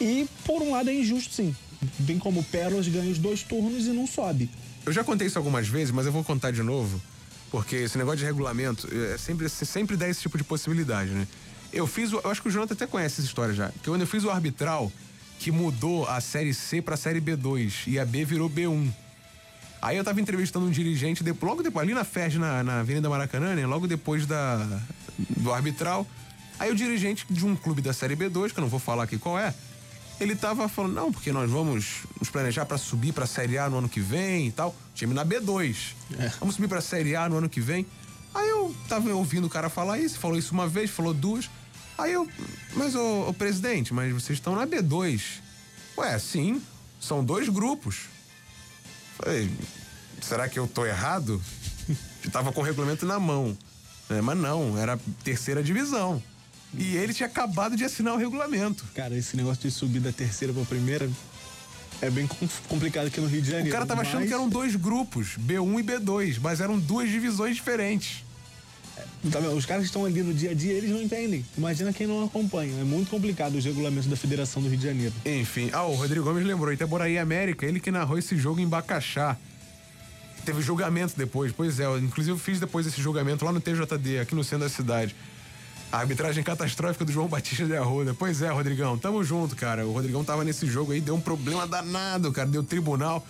[0.00, 1.54] E por um lado é injusto, sim.
[1.98, 4.48] Bem como o Pérolas ganha os dois turnos e não sobe.
[4.86, 7.00] Eu já contei isso algumas vezes, mas eu vou contar de novo,
[7.50, 11.26] porque esse negócio de regulamento é sempre, sempre dá esse tipo de possibilidade, né?
[11.70, 14.00] Eu fiz, o- eu acho que o Jonathan até conhece essa história já, que quando
[14.00, 14.90] eu fiz o arbitral,
[15.38, 18.90] que mudou a série C pra série B2 e a B virou B1.
[19.80, 23.08] Aí eu tava entrevistando um dirigente, de- logo depois, ali na FERJ, na, na Avenida
[23.08, 23.66] Maracanã, né?
[23.66, 24.80] Logo depois da,
[25.36, 26.06] do arbitral.
[26.58, 29.18] Aí o dirigente de um clube da Série B2, que eu não vou falar aqui
[29.18, 29.54] qual é,
[30.18, 33.76] ele tava falando, não, porque nós vamos nos planejar pra subir pra Série A no
[33.78, 34.74] ano que vem e tal.
[34.94, 35.76] Time na B2.
[36.40, 37.86] Vamos subir pra Série A no ano que vem.
[38.34, 41.48] Aí eu tava ouvindo o cara falar isso, falou isso uma vez, falou duas.
[41.98, 42.26] Aí eu,
[42.74, 45.20] mas ô, presidente, mas vocês estão na B2.
[45.98, 46.60] Ué, sim,
[47.00, 48.04] são dois grupos.
[49.18, 49.50] Falei,
[50.20, 51.40] será que eu tô errado?
[52.24, 53.56] Eu tava com o regulamento na mão.
[54.08, 54.20] né?
[54.20, 56.22] Mas não, era terceira divisão.
[56.76, 58.84] E ele tinha acabado de assinar o regulamento.
[58.94, 61.08] Cara, esse negócio de subir da terceira pra primeira
[62.02, 63.70] é bem com- complicado aqui no Rio de Janeiro.
[63.70, 67.08] O cara tava achando mas- que eram dois grupos, B1 e B2, mas eram duas
[67.08, 68.24] divisões diferentes.
[69.30, 69.40] Tá?
[69.40, 71.44] Os caras que estão ali no dia a dia, eles não entendem.
[71.56, 72.80] Imagina quem não acompanha.
[72.80, 75.14] É muito complicado os regulamentos da Federação do Rio de Janeiro.
[75.24, 79.36] Enfim, ah, o Rodrigo Gomes lembrou, Itaboraí América, ele que narrou esse jogo em Bacaxá.
[80.44, 84.34] Teve julgamento depois, pois é, eu, inclusive fiz depois esse julgamento lá no TJD, aqui
[84.34, 85.14] no centro da cidade.
[85.90, 88.14] A arbitragem catastrófica do João Batista de Arruda.
[88.14, 89.86] Pois é, Rodrigão, tamo junto, cara.
[89.86, 93.26] O Rodrigão tava nesse jogo aí, deu um problema danado, cara, deu tribunal.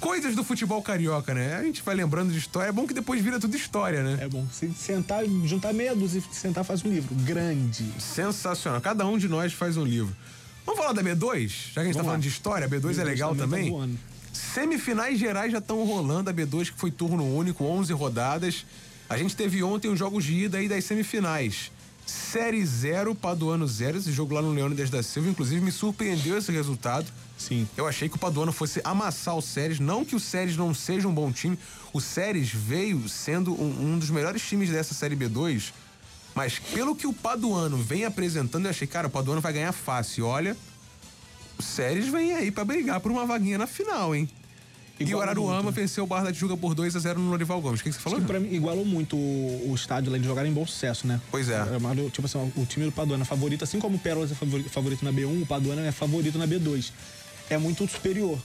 [0.00, 1.56] Coisas do futebol carioca, né?
[1.56, 2.70] A gente vai lembrando de história.
[2.70, 4.18] É bom que depois vira tudo história, né?
[4.22, 4.46] É bom.
[4.50, 7.14] Se sentar, juntar meia dúzia e sentar, faz um livro.
[7.16, 7.84] Grande.
[7.98, 8.80] Sensacional.
[8.80, 10.14] Cada um de nós faz um livro.
[10.64, 11.48] Vamos falar da B2?
[11.74, 12.18] Já que a gente tá Vamos falando lá.
[12.18, 13.98] de história, a B2, é B2 legal também tá também.
[14.32, 16.30] Semifinais gerais já estão rolando.
[16.30, 18.64] A B2 que foi turno único, 11 rodadas.
[19.08, 21.70] A gente teve ontem os jogos de ida aí das semifinais.
[22.06, 23.98] Série 0, Paduano 0.
[23.98, 25.28] Esse jogo lá no Leônidas da Silva.
[25.28, 27.06] Inclusive, me surpreendeu esse resultado.
[27.40, 27.66] Sim.
[27.76, 29.80] Eu achei que o Paduano fosse amassar o Séries.
[29.80, 31.58] Não que o Séries não seja um bom time.
[31.92, 35.72] O Séries veio sendo um, um dos melhores times dessa Série B2.
[36.34, 40.26] Mas pelo que o Paduano vem apresentando, eu achei, cara, o Paduano vai ganhar fácil.
[40.26, 40.56] Olha,
[41.58, 44.28] o Séries vem aí pra brigar por uma vaguinha na final, hein?
[45.02, 45.76] e o Araruama muito.
[45.76, 47.80] venceu o Barra da Tijuca por 2 a 0 no Lorival Gomes.
[47.80, 48.20] O que, que você falou?
[48.20, 51.18] Que pra mim igualou muito o, o estádio lá de jogar em bom sucesso, né?
[51.30, 51.58] Pois é.
[51.80, 54.68] mas, Tipo assim, o time do Paduana é favorito, assim como o Pérolas é favori-
[54.68, 56.92] favorito na B1, o Paduana é favorito na B2.
[57.50, 58.38] É muito superior.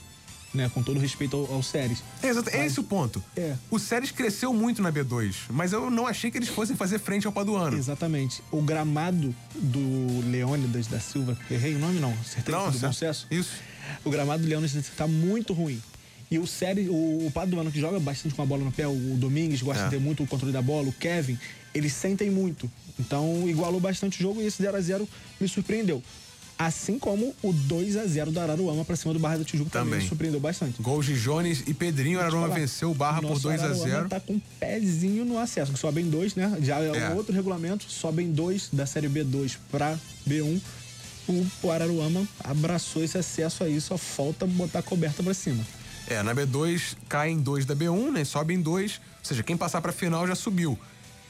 [0.54, 0.70] né?
[0.72, 2.02] Com todo respeito ao, ao Séries.
[2.22, 3.22] É, exato, é esse o ponto.
[3.36, 3.54] É.
[3.70, 7.26] O Séries cresceu muito na B2, mas eu não achei que eles fossem fazer frente
[7.26, 7.76] ao Paduano.
[7.76, 8.42] Exatamente.
[8.50, 13.26] O gramado do Leônidas da Silva, errei o nome não, acertei Não, do sucesso.
[13.30, 13.50] Isso.
[14.04, 15.80] O gramado do Leônidas tá muito ruim.
[16.30, 19.16] E o série, o, o Paduano que joga bastante com a bola no pé, o
[19.16, 19.84] Domingues gosta É.
[19.84, 21.38] de ter muito o controle da bola, o Kevin,
[21.74, 22.68] eles sentem muito.
[22.98, 26.02] Então igualou bastante o jogo e esse 0 a 0 me surpreendeu.
[26.58, 29.84] Assim como o 2 a 0 do Araruama pra cima do Barra da Tijuca também,
[29.90, 30.02] Também.
[30.02, 30.80] me surpreendeu bastante.
[30.80, 32.18] Gols de Jones e Pedrinho.
[32.18, 35.24] Araruama falar, venceu o Barra por Nosso 2 a Araruama 0 tá com um pezinho
[35.26, 36.56] no acesso, que sobem dois, né?
[36.62, 37.10] Já é, É.
[37.10, 40.58] um outro regulamento, sobem dois da série B2 pra B1.
[41.28, 45.62] O, o Araruama abraçou esse acesso aí, só falta botar a coberta pra cima.
[46.08, 48.24] É, na B2 caem dois da B1, né?
[48.24, 48.92] Sobem dois.
[49.18, 50.78] Ou seja, quem passar pra final já subiu.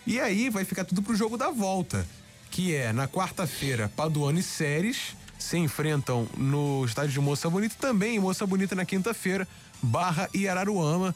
[0.07, 2.07] E aí vai ficar tudo pro jogo da volta.
[2.51, 7.75] Que é na quarta-feira, Paduano e Séries se enfrentam no estádio de Moça Bonita.
[7.79, 9.47] Também em Moça Bonita na quinta-feira,
[9.83, 11.15] Barra e Araruama.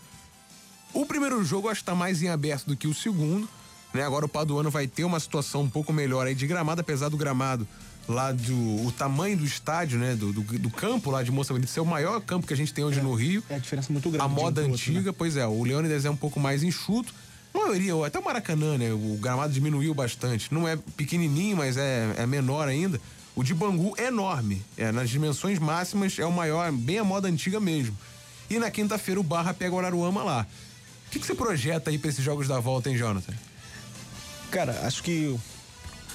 [0.93, 3.49] O primeiro jogo acho que tá mais em aberto do que o segundo.
[3.93, 4.05] Né?
[4.05, 7.16] Agora o Paduano vai ter uma situação um pouco melhor aí de gramado, apesar do
[7.16, 7.66] gramado
[8.09, 10.14] lá do o tamanho do estádio, né?
[10.14, 12.73] Do, do, do campo lá de Moça Bonita ser o maior campo que a gente
[12.73, 13.43] tem hoje no Rio.
[13.49, 14.25] É a diferença muito grande.
[14.25, 15.14] A moda pro outro, antiga, né?
[15.16, 17.12] pois é, o Leônidas é um pouco mais enxuto.
[17.53, 18.93] A maioria, até o Maracanã, né?
[18.93, 20.53] O gramado diminuiu bastante.
[20.53, 23.01] Não é pequenininho, mas é, é menor ainda.
[23.35, 24.63] O de Bangu é enorme.
[24.77, 27.97] É, nas dimensões máximas é o maior, bem a moda antiga mesmo.
[28.49, 30.47] E na quinta-feira o Barra pega o Araruama lá.
[31.07, 33.33] O que, que você projeta aí pra esses jogos da volta, hein, Jonathan?
[34.51, 35.37] Cara, acho que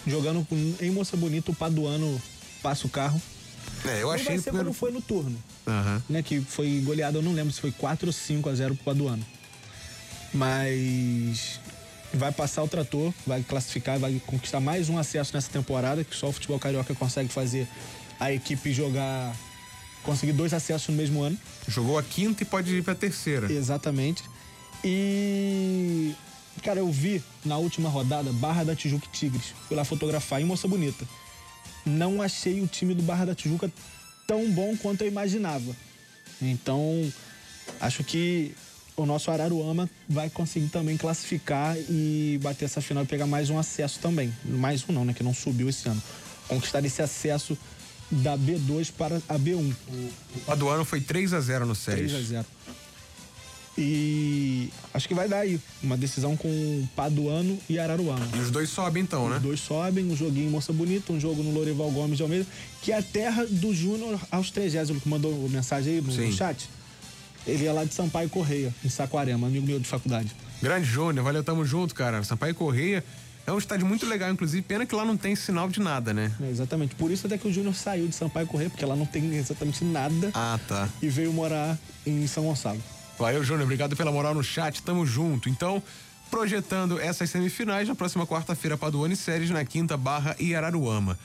[0.06, 0.46] jogando
[0.82, 2.22] em Moça Bonita, o Paduano
[2.62, 3.22] passa o carro.
[3.86, 4.66] É, eu Não achei vai o ser primeiro...
[4.70, 5.38] como foi no turno.
[5.68, 6.04] Aham.
[6.08, 8.86] né, que foi goleada, eu não lembro se foi 4 ou 5 a 0 pro
[8.86, 9.26] Paduano.
[10.36, 11.62] Mas
[12.14, 16.28] vai passar o trator, vai classificar, vai conquistar mais um acesso nessa temporada, que só
[16.28, 17.66] o futebol carioca consegue fazer
[18.20, 19.34] a equipe jogar,
[20.04, 21.38] conseguir dois acessos no mesmo ano.
[21.70, 23.52] Jogou a quinta e pode ir pra terceira.
[23.52, 24.24] Exatamente.
[24.84, 26.14] E.
[26.64, 29.54] Cara, eu vi na última rodada Barra da Tijuca e Tigres.
[29.68, 31.06] Fui lá fotografar em Moça Bonita.
[31.86, 33.72] Não achei o time do Barra da Tijuca
[34.28, 35.76] tão bom quanto eu imaginava.
[36.42, 37.12] Então,
[37.80, 38.56] acho que
[38.98, 43.60] o nosso Araruama vai conseguir também classificar e bater essa final e pegar mais um
[43.60, 44.34] acesso também.
[44.46, 45.14] Mais um não, né?
[45.14, 46.02] Que não subiu esse ano.
[46.48, 47.58] Conquistar esse acesso
[48.10, 49.74] da B2 para a B1.
[50.36, 52.12] O Paduano foi 3 a 0 no Séries.
[52.12, 52.46] 3 a 0
[53.78, 58.28] E acho que vai dar aí uma decisão com Paduano e Araruama.
[58.36, 59.38] E os dois sobem então, né?
[59.38, 62.46] Os dois sobem, um joguinho em Moça Bonita, um jogo no Lourival Gomes de Almeida,
[62.82, 66.28] que é a terra do Júnior aos 30, que mandou mensagem aí no, Sim.
[66.28, 66.70] no chat.
[67.48, 70.32] Ele é lá de Sampaio Correia, em Saquarema, amigo meu de faculdade.
[70.62, 72.24] Grande Júnior, valeu, tamo junto, cara.
[72.24, 73.04] Sampaio Correia
[73.46, 74.62] é um estádio muito legal, inclusive.
[74.64, 76.32] Pena que lá não tem sinal de nada, né?
[76.42, 76.96] É, exatamente.
[76.96, 79.84] Por isso até que o Júnior saiu de Sampaio Correia, porque lá não tem exatamente
[79.84, 80.90] nada Ah, tá.
[81.02, 82.82] e veio morar em São Gonçalo.
[83.20, 83.64] Valeu, Júnior.
[83.64, 84.82] Obrigado pela moral no chat.
[84.82, 85.48] Tamo junto.
[85.48, 85.82] Então,
[86.32, 91.18] projetando essas semifinais, na próxima quarta-feira, Paduano e Séries, na quinta, Barra e Araruama.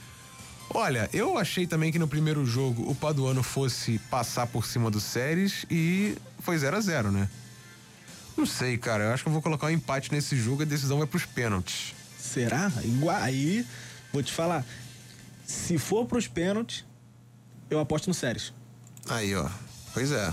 [0.72, 5.00] Olha, eu achei também que no primeiro jogo o Paduano fosse passar por cima do
[5.00, 7.28] Séries e foi 0 a 0 né?
[8.36, 9.04] Não sei, cara.
[9.04, 11.26] Eu acho que eu vou colocar um empate nesse jogo e a decisão vai pros
[11.26, 11.92] pênaltis.
[12.18, 12.70] Será?
[12.84, 13.66] Igual, aí,
[14.12, 14.64] vou te falar.
[15.44, 16.84] Se for pros pênaltis,
[17.68, 18.52] eu aposto no Séries.
[19.08, 19.48] Aí, ó.
[19.92, 20.32] Pois é.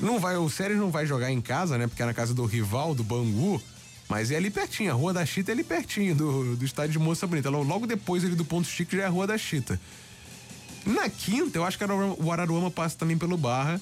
[0.00, 1.86] Não vai, o Séries não vai jogar em casa, né?
[1.86, 3.62] Porque é na casa do rival, do Bangu.
[4.10, 6.98] Mas é ali pertinho, a Rua da Chita é ali pertinho do, do estádio de
[6.98, 7.48] Moça Bonita.
[7.48, 9.80] Logo- depois ali do Ponto Chique já é a Rua da Chita.
[10.84, 13.80] Na quinta, eu acho que o Araruama passa também pelo Barra.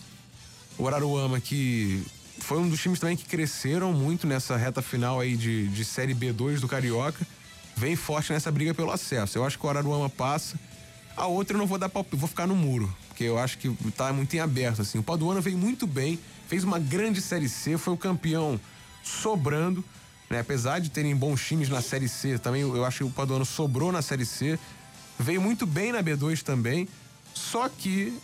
[0.76, 2.04] O Araruama que
[2.40, 6.14] foi um dos times também que cresceram muito nessa reta final aí de, de Série
[6.14, 7.26] B2 do Carioca.
[7.74, 9.38] Vem forte nessa briga pelo acesso.
[9.38, 10.58] Eu acho que o Araruama passa.
[11.16, 12.94] A outra eu não vou dar palpite, vou ficar no muro.
[13.08, 14.98] Porque eu acho que tá muito em aberto, assim.
[14.98, 18.60] O Paduano veio muito bem, fez uma grande Série C, foi o campeão
[19.02, 19.82] sobrando,
[20.30, 20.40] né?
[20.40, 23.90] Apesar de terem bons times na Série C, também eu acho que o Paduano sobrou
[23.92, 24.58] na Série C.
[25.18, 26.88] Veio muito bem na B2 também.
[27.34, 28.16] Só que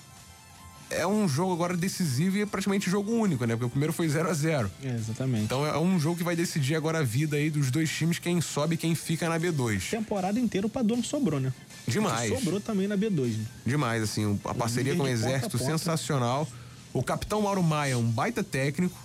[0.90, 3.54] é um jogo agora decisivo e é praticamente jogo único, né?
[3.54, 5.44] Porque o primeiro foi 0 a 0 É, exatamente.
[5.44, 8.40] Então é um jogo que vai decidir agora a vida aí dos dois times, quem
[8.40, 9.90] sobe e quem fica na B2.
[9.90, 11.52] Temporada inteira o Paduano sobrou, né?
[11.86, 12.32] Demais.
[12.32, 13.44] Sobrou também na B2, né?
[13.66, 15.70] Demais, assim, a parceria com o Exército ponta.
[15.70, 16.48] sensacional.
[16.92, 18.96] O capitão Mauro Maia, um baita técnico.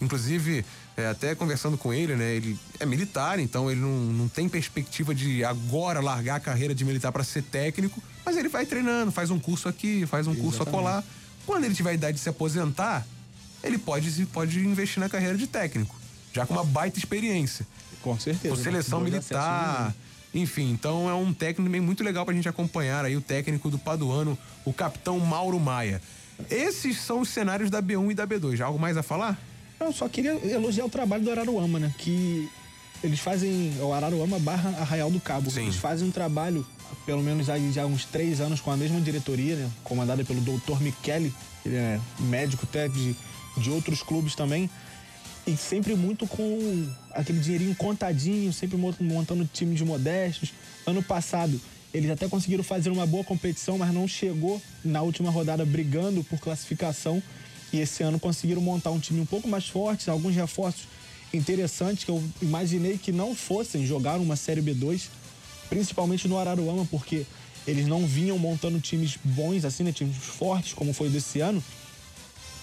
[0.00, 0.64] Inclusive,
[0.96, 2.34] é, até conversando com ele, né?
[2.34, 6.84] Ele é militar, então ele não, não tem perspectiva de agora largar a carreira de
[6.84, 10.62] militar para ser técnico, mas ele vai treinando, faz um curso aqui, faz um curso
[10.62, 11.02] acolá.
[11.46, 13.06] Quando ele tiver a idade de se aposentar,
[13.62, 15.96] ele pode, pode investir na carreira de técnico,
[16.32, 17.66] já com uma baita experiência.
[18.02, 18.54] Com certeza.
[18.54, 19.94] Com seleção Dois militar, né?
[20.34, 23.78] Enfim, então é um técnico também muito legal pra gente acompanhar aí, o técnico do
[23.78, 26.00] Paduano, o capitão Mauro Maia.
[26.50, 28.60] Esses são os cenários da B1 e da B2.
[28.60, 29.38] Algo mais a falar?
[29.86, 31.92] Eu só queria elogiar o trabalho do Araruama, né?
[31.98, 32.48] Que
[33.02, 33.72] eles fazem.
[33.80, 35.50] O Araruama barra Arraial do Cabo.
[35.50, 35.62] Sim.
[35.62, 36.66] Eles fazem um trabalho,
[37.06, 39.70] pelo menos há já uns três anos, com a mesma diretoria, né?
[39.84, 40.80] Comandada pelo Dr.
[40.80, 41.32] Michele,
[41.64, 43.14] ele é médico até de,
[43.56, 44.68] de outros clubes também.
[45.46, 50.52] E sempre muito com aquele dinheirinho contadinho, sempre mo- montando times modestos.
[50.86, 51.60] Ano passado,
[51.92, 56.38] eles até conseguiram fazer uma boa competição, mas não chegou na última rodada brigando por
[56.38, 57.20] classificação.
[57.72, 60.82] E esse ano conseguiram montar um time um pouco mais forte, alguns reforços
[61.32, 65.08] interessantes que eu imaginei que não fossem jogar uma Série B2,
[65.68, 67.24] principalmente no Araruama, porque
[67.66, 69.92] eles não vinham montando times bons, assim, né?
[69.92, 71.62] Times fortes, como foi desse ano.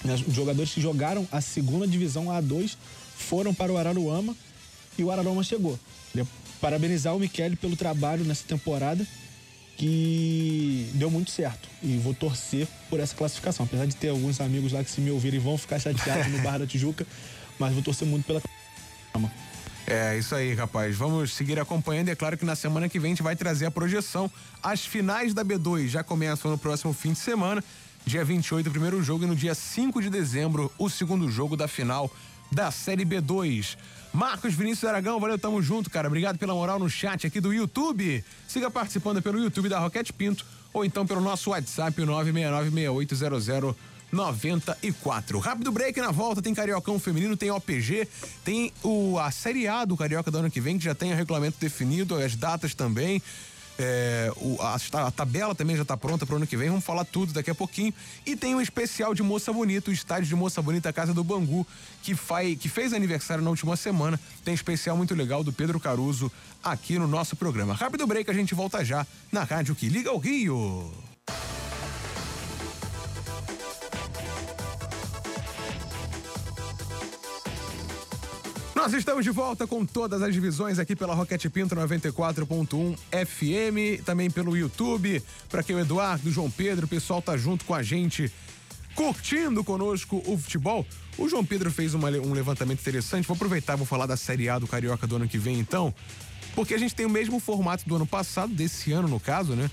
[0.04, 2.78] Né, Os jogadores que jogaram a segunda divisão A2
[3.16, 4.36] foram para o Araruama
[4.98, 5.80] e o Araruama chegou.
[6.62, 9.08] Parabenizar o Michele pelo trabalho nessa temporada
[9.80, 11.70] que deu muito certo.
[11.82, 13.66] E vou torcer por essa classificação.
[13.66, 16.60] Apesar de ter alguns amigos lá que se me ouvirem vão ficar chateados no Barra
[16.60, 17.08] da Tijuca,
[17.58, 18.42] mas vou torcer muito pela
[19.88, 20.98] É, isso aí, rapaz.
[20.98, 22.10] Vamos seguir acompanhando.
[22.10, 24.30] E é claro que na semana que vem a gente vai trazer a projeção.
[24.62, 27.64] As finais da B2 já começam no próximo fim de semana.
[28.06, 31.70] Dia 28, o primeiro jogo, e no dia 5 de dezembro, o segundo jogo da
[31.70, 32.12] final
[32.52, 33.78] da Série B2.
[34.12, 36.08] Marcos Vinícius Aragão, valeu, tamo junto, cara.
[36.08, 38.24] Obrigado pela moral no chat aqui do YouTube.
[38.48, 43.76] Siga participando pelo YouTube da Roquete Pinto ou então pelo nosso WhatsApp, o 9696800
[44.12, 45.40] 94.
[45.40, 48.08] Rápido break na volta, tem Cariocão Feminino, tem OPG,
[48.44, 51.16] tem o, a Série A do Carioca do ano que vem, que já tem o
[51.16, 53.22] regulamento definido, as datas também.
[53.82, 54.76] É, o- a,
[55.08, 57.50] a tabela também já está pronta para o ano que vem, vamos falar tudo daqui
[57.50, 57.94] a pouquinho.
[58.26, 61.24] E tem um especial de Moça Bonita, o estádio de Moça Bonita, a Casa do
[61.24, 61.66] Bangu,
[62.04, 64.20] que, faz, que fez aniversário na última semana.
[64.44, 66.30] Tem especial muito legal do Pedro Caruso
[66.62, 67.74] aqui no nosso programa.
[67.74, 71.09] Rápido break, a gente volta já na rádio que liga o Rio.
[78.90, 84.32] Nós estamos de volta com todas as divisões aqui pela Roquete Pinto 94.1 FM, também
[84.32, 85.22] pelo YouTube.
[85.48, 88.34] Para quem o Eduardo, o João Pedro, o pessoal tá junto com a gente,
[88.96, 90.84] curtindo conosco o futebol.
[91.20, 93.28] O João Pedro fez uma um levantamento interessante.
[93.28, 95.94] Vou aproveitar, vou falar da Série A do Carioca do ano que vem, então.
[96.56, 99.70] Porque a gente tem o mesmo formato do ano passado, desse ano no caso, né?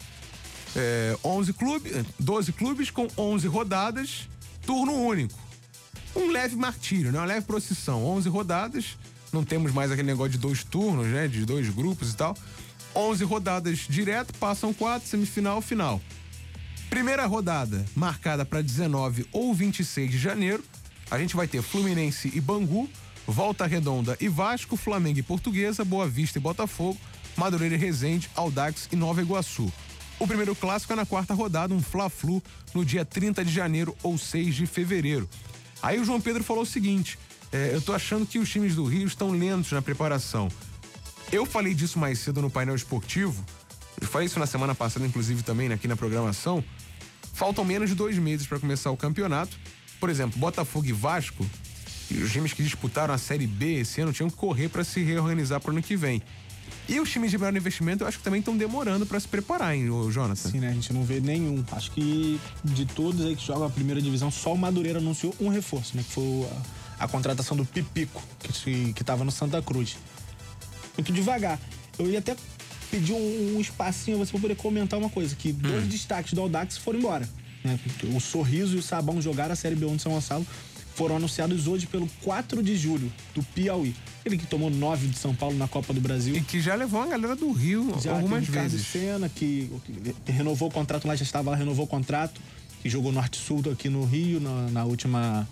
[0.76, 4.28] É, 11 clubes, 12 clubes com 11 rodadas,
[4.66, 5.45] turno único
[6.16, 7.18] um leve martírio, né?
[7.18, 8.04] Uma leve procissão.
[8.04, 8.96] 11 rodadas,
[9.32, 11.28] não temos mais aquele negócio de dois turnos, né?
[11.28, 12.36] De dois grupos e tal.
[12.94, 16.00] 11 rodadas direto, passam quatro, semifinal, final.
[16.88, 20.64] Primeira rodada marcada para 19 ou 26 de janeiro.
[21.10, 22.88] A gente vai ter Fluminense e Bangu,
[23.26, 26.98] Volta Redonda e Vasco, Flamengo e Portuguesa, Boa Vista e Botafogo,
[27.36, 29.70] Madureira e Resende, Aldax e Nova Iguaçu.
[30.18, 32.42] O primeiro clássico é na quarta rodada, um Fla-Flu,
[32.74, 35.28] no dia 30 de janeiro ou 6 de fevereiro.
[35.86, 37.16] Aí o João Pedro falou o seguinte:
[37.52, 40.48] é, eu tô achando que os times do Rio estão lentos na preparação.
[41.30, 43.44] Eu falei disso mais cedo no painel esportivo.
[44.00, 46.62] Eu falei isso na semana passada, inclusive, também aqui na programação.
[47.32, 49.56] Faltam menos de dois meses para começar o campeonato.
[50.00, 51.46] Por exemplo, Botafogo e Vasco,
[52.10, 55.60] os times que disputaram a Série B esse ano tinham que correr para se reorganizar
[55.60, 56.20] para o ano que vem.
[56.88, 59.74] E os times de maior investimento, eu acho que também estão demorando para se preparar,
[59.74, 60.50] hein, Jonathan?
[60.50, 60.68] Sim, né?
[60.68, 61.64] A gente não vê nenhum.
[61.72, 65.48] Acho que de todos aí que jogam a primeira divisão, só o Madureira anunciou um
[65.48, 66.04] reforço, né?
[66.06, 66.46] Que foi
[66.98, 69.96] a, a contratação do Pipico, que, que tava no Santa Cruz.
[70.96, 71.58] Muito devagar.
[71.98, 72.36] Eu ia até
[72.88, 76.40] pedir um, um espacinho a você pra poder comentar uma coisa: que dois destaques do
[76.40, 77.28] Audax foram embora.
[77.64, 77.78] né?
[78.14, 80.46] O Sorriso e o Sabão jogaram a Série B1 de São Gonçalo.
[80.96, 83.94] Foram anunciados hoje pelo 4 de julho, do Piauí.
[84.24, 86.34] Ele que tomou 9 de São Paulo na Copa do Brasil.
[86.34, 88.86] E que já levou a galera do Rio Já algumas vezes.
[88.86, 89.70] Senna, que,
[90.24, 92.40] que renovou o contrato lá, já estava lá, renovou o contrato,
[92.82, 95.46] que jogou Norte-Sul aqui no Rio, na, na última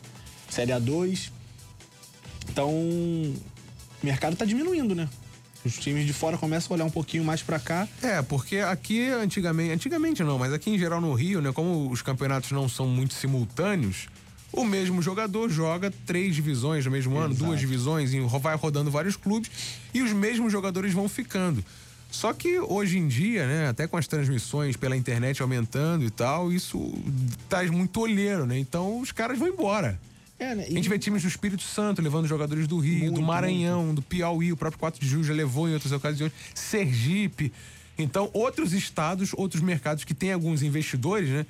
[0.49, 1.31] Série A2.
[2.49, 3.35] Então, o
[4.03, 5.07] mercado tá diminuindo, né?
[5.63, 7.87] Os times de fora começam a olhar um pouquinho mais para cá.
[8.03, 12.01] É, porque aqui antigamente, antigamente não, mas aqui em geral no Rio, né, como os
[12.01, 14.09] campeonatos não são muito simultâneos,
[14.57, 17.45] o mesmo jogador joga três divisões no mesmo ano, Exato.
[17.45, 19.51] duas divisões, e vai rodando vários clubes
[19.93, 21.65] e os mesmos jogadores vão ficando.
[22.11, 26.53] Só que hoje em dia, né, até com as transmissões pela internet aumentando e tal,
[26.53, 26.95] isso
[27.49, 28.57] traz muito olheiro, né?
[28.57, 29.99] Então os caras vão embora.
[30.39, 30.65] É, né?
[30.65, 34.03] A gente vê times do Espírito Santo levando jogadores do Rio, do Muito, Maranhão, do
[34.03, 37.53] Piauí, o próprio 4 de julho já levou em outras ocasiões, Sergipe.
[37.99, 41.47] Então, outros estados, outros mercados que têm alguns investidores, né?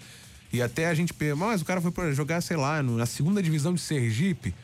[0.54, 3.42] E até a gente pensa, mas o cara foi pra jogar, sei lá, na segunda
[3.42, 4.54] divisão de Sergipe.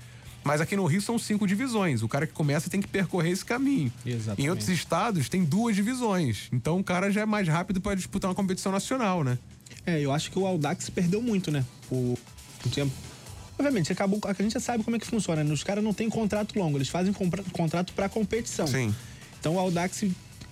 [0.42, 2.02] Mas aqui no Rio são cinco divisões.
[2.02, 3.92] O cara que começa tem que percorrer esse caminho.
[4.06, 4.42] Exatamente.
[4.42, 6.48] Em outros estados tem duas divisões.
[6.52, 9.36] Então o cara já é mais rápido para disputar uma competição nacional, né?
[9.84, 11.64] É, eu acho que o Audax perdeu muito, né?
[11.90, 12.16] O,
[12.64, 12.92] o tempo.
[13.58, 15.52] Obviamente, acabou, a gente já sabe como é que funciona, né?
[15.52, 18.66] Os caras não têm contrato longo, eles fazem compra- contrato para competição.
[18.66, 18.94] Sim.
[19.38, 20.04] Então o Audax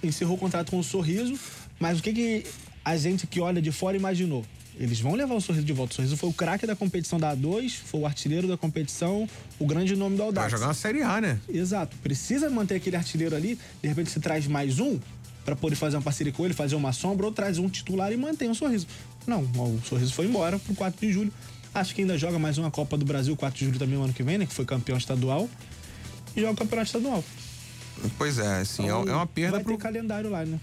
[0.03, 1.39] encerrou o contrato com um sorriso,
[1.81, 2.47] mas o que, que
[2.85, 4.45] a gente que olha de fora imaginou?
[4.79, 5.93] Eles vão levar o sorriso de volta.
[5.93, 9.67] O sorriso foi o craque da competição da A2, foi o artilheiro da competição, o
[9.67, 10.51] grande nome do Vai Audax.
[10.53, 11.41] jogar uma Série A, né?
[11.49, 11.97] Exato.
[12.03, 13.59] Precisa manter aquele artilheiro ali.
[13.83, 14.99] De repente você traz mais um
[15.45, 18.17] para poder fazer uma parceria com ele, fazer uma sombra, ou traz um titular e
[18.17, 18.87] mantém um sorriso.
[19.27, 21.33] Não, o sorriso foi embora pro 4 de julho.
[21.75, 24.13] Acho que ainda joga mais uma Copa do Brasil, 4 de julho também, o ano
[24.13, 24.47] que vem, né?
[24.47, 25.49] Que foi campeão estadual.
[26.37, 27.25] E joga o campeonato estadual.
[28.17, 29.77] Pois é, assim, é- é uma perda Vai pro.
[29.77, 30.59] ter calendário lá, né?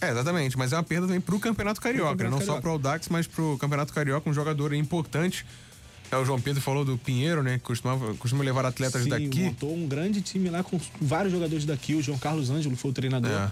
[0.00, 2.12] É, exatamente, mas é uma perda também pro Campeonato Carioca, né?
[2.12, 2.62] Campeonato Não só Carioca.
[2.62, 5.46] pro Audax, mas pro Campeonato Carioca, um jogador importante.
[6.10, 7.58] É, o João Pedro falou do Pinheiro, né?
[7.58, 9.40] Que costumava, costuma levar atletas Sim, daqui.
[9.44, 11.94] montou um grande time lá com vários jogadores daqui.
[11.94, 13.30] O João Carlos Ângelo foi o treinador.
[13.30, 13.50] É.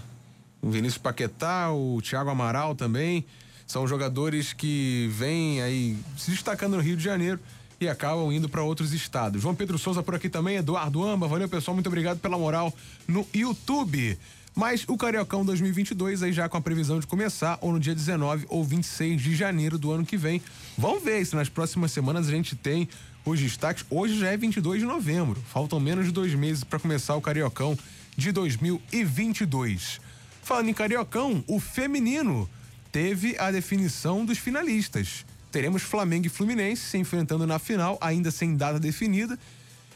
[0.61, 3.25] O Vinícius Paquetá, o Thiago Amaral também.
[3.65, 7.39] São jogadores que vêm aí se destacando no Rio de Janeiro
[7.81, 9.41] e acabam indo para outros estados.
[9.41, 11.27] João Pedro Souza por aqui também, Eduardo Amba.
[11.27, 11.73] Valeu, pessoal.
[11.73, 12.73] Muito obrigado pela moral
[13.07, 14.17] no YouTube.
[14.55, 18.45] Mas o Cariocão 2022 aí já com a previsão de começar ou no dia 19
[18.49, 20.41] ou 26 de janeiro do ano que vem.
[20.77, 22.87] Vamos ver se nas próximas semanas a gente tem
[23.25, 23.83] os destaques.
[23.89, 25.41] Hoje já é 22 de novembro.
[25.47, 27.75] Faltam menos de dois meses para começar o Cariocão
[28.15, 29.99] de 2022.
[30.43, 32.47] Falando em Cariocão, o feminino
[32.91, 35.25] teve a definição dos finalistas.
[35.51, 39.39] Teremos Flamengo e Fluminense se enfrentando na final, ainda sem data definida.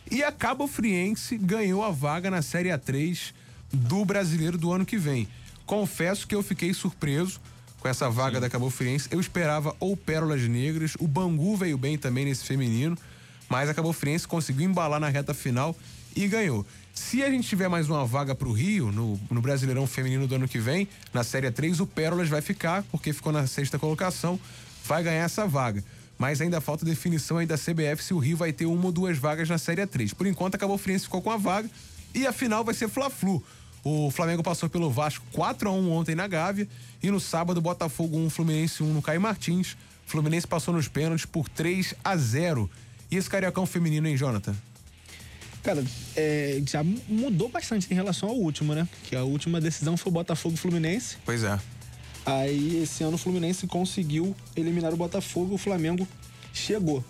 [0.09, 3.33] E a Cabo Friense ganhou a vaga na Série A3
[3.71, 5.27] do brasileiro do ano que vem.
[5.65, 7.39] Confesso que eu fiquei surpreso
[7.79, 9.09] com essa vaga da Cabo Friense.
[9.11, 12.97] Eu esperava ou Pérolas Negras, o Bangu veio bem também nesse feminino,
[13.49, 15.75] mas a Cabo Friense conseguiu embalar na reta final
[16.15, 16.65] e ganhou.
[16.93, 20.47] Se a gente tiver mais uma vaga pro Rio, no, no Brasileirão Feminino do ano
[20.47, 24.39] que vem, na Série 3, o Pérolas vai ficar, porque ficou na sexta colocação,
[24.83, 25.83] vai ganhar essa vaga.
[26.17, 29.17] Mas ainda falta definição aí da CBF se o Rio vai ter uma ou duas
[29.17, 30.13] vagas na Série 3.
[30.13, 31.69] Por enquanto, a Cabo Friense ficou com a vaga
[32.15, 33.43] e a final vai ser Fla-Flu.
[33.89, 36.67] O Flamengo passou pelo Vasco 4 a 1 ontem na Gávea
[37.01, 39.77] e no sábado Botafogo 1, Fluminense 1 no Caio Martins.
[40.05, 42.69] Fluminense passou nos pênaltis por 3 a 0.
[43.09, 44.53] E esse cariocão feminino, hein, Jonathan?
[45.63, 45.85] Cara,
[46.17, 48.85] é, já mudou bastante em relação ao último, né?
[49.05, 51.15] Que a última decisão foi o Botafogo e Fluminense.
[51.23, 51.57] Pois é.
[52.25, 56.05] Aí esse ano o Fluminense conseguiu eliminar o Botafogo, o Flamengo
[56.53, 57.05] chegou.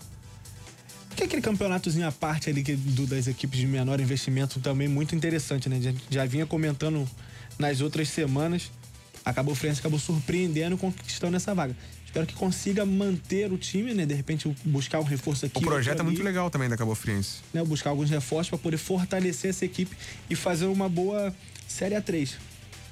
[1.18, 4.88] Que é aquele campeonatozinho à parte ali que, do, das equipes de menor investimento também
[4.88, 5.82] muito interessante, né?
[5.82, 7.10] Já, já vinha comentando
[7.58, 8.72] nas outras semanas.
[9.26, 11.76] Acabou o Fluminense acabou surpreendendo e conquistando essa vaga.
[12.06, 14.06] Espero que consiga manter o time, né?
[14.06, 15.58] De repente buscar um reforço aqui.
[15.58, 17.40] O projeto é muito legal também da Cabo Friense.
[17.52, 17.64] Né?
[17.64, 19.98] Buscar alguns reforços para poder fortalecer essa equipe
[20.30, 21.36] e fazer uma boa
[21.68, 22.36] Série A3.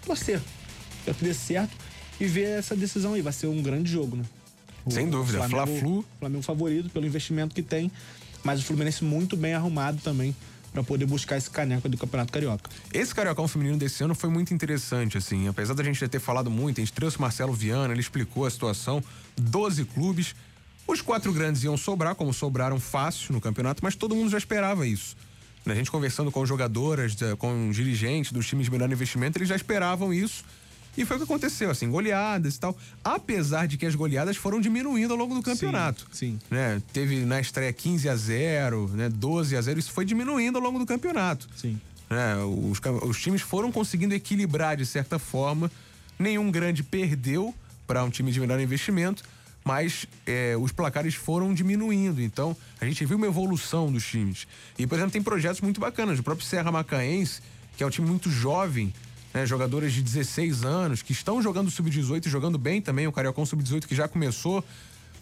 [0.03, 0.41] Torcer.
[1.05, 1.77] Pra que dê certo
[2.19, 3.21] e ver essa decisão aí.
[3.21, 4.23] Vai ser um grande jogo, né?
[4.89, 6.05] Sem dúvida, Flamengo- Fla-Flu.
[6.19, 7.91] Flamengo favorito pelo investimento que tem,
[8.43, 10.35] mas o Fluminense muito bem arrumado também
[10.71, 12.69] para poder buscar esse caneco do Campeonato Carioca.
[12.93, 15.47] Esse Cariocão feminino desse ano foi muito interessante, assim.
[15.47, 18.45] Apesar da gente já ter falado muito, a gente trouxe o Marcelo Viana, ele explicou
[18.45, 19.01] a situação.
[19.37, 20.35] 12 clubes.
[20.85, 24.85] Os quatro grandes iam sobrar, como sobraram fácil no campeonato, mas todo mundo já esperava
[24.85, 25.15] isso.
[25.65, 29.55] A gente conversando com jogadoras, eh, com dirigentes dos times de menor investimento, eles já
[29.55, 30.43] esperavam isso.
[30.97, 32.77] E foi o que aconteceu, assim, goleadas e tal.
[33.03, 36.07] Apesar de que as goleadas foram diminuindo ao longo do campeonato.
[36.11, 36.39] sim.
[36.49, 36.81] Né?
[36.93, 39.09] Teve na estreia 15 a 0, né?
[39.09, 41.47] 12 a 0, isso foi diminuindo ao longo do campeonato.
[41.55, 41.79] Sim.
[42.09, 42.35] né?
[42.37, 45.69] Os, os times foram conseguindo equilibrar de certa forma.
[46.17, 47.53] Nenhum grande perdeu
[47.85, 49.23] para um time de menor investimento,
[49.63, 52.21] mas é, os placares foram diminuindo.
[52.21, 54.47] Então, a gente viu uma evolução dos times.
[54.77, 56.19] E, por exemplo, tem projetos muito bacanas.
[56.19, 57.41] O próprio Serra Macaense,
[57.75, 58.93] que é um time muito jovem,
[59.35, 59.45] né?
[59.45, 63.05] jogadores de 16 anos, que estão jogando sub-18 e jogando bem também.
[63.05, 64.63] O Cariocão sub-18 que já começou.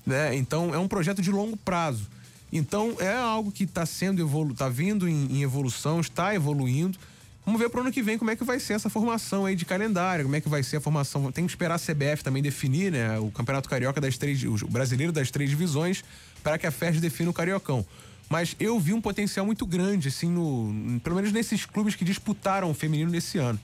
[0.06, 0.36] Né?
[0.36, 2.08] Então, é um projeto de longo prazo.
[2.52, 7.00] Então, é algo que está sendo evolu tá vindo em, em evolução, está evoluindo.
[7.44, 9.56] Vamos ver para o ano que vem como é que vai ser essa formação aí
[9.56, 11.32] de calendário, como é que vai ser a formação.
[11.32, 13.18] Tem que esperar a CBF também definir, né?
[13.18, 16.04] O Campeonato Carioca das três, o brasileiro das três divisões,
[16.44, 17.84] para que a FERJ defina o Cariocão.
[18.30, 22.70] Mas eu vi um potencial muito grande, assim, no, pelo menos nesses clubes que disputaram
[22.70, 23.60] o feminino nesse ano.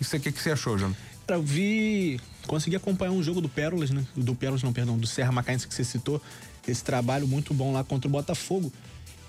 [0.00, 0.94] Isso que, que você achou, João?
[1.28, 2.20] Eu vi.
[2.46, 4.04] Consegui acompanhar um jogo do Pérolas, né?
[4.14, 6.22] Do Pérolas, não, perdão, do Serra Macaense que você citou.
[6.66, 8.72] Esse trabalho muito bom lá contra o Botafogo.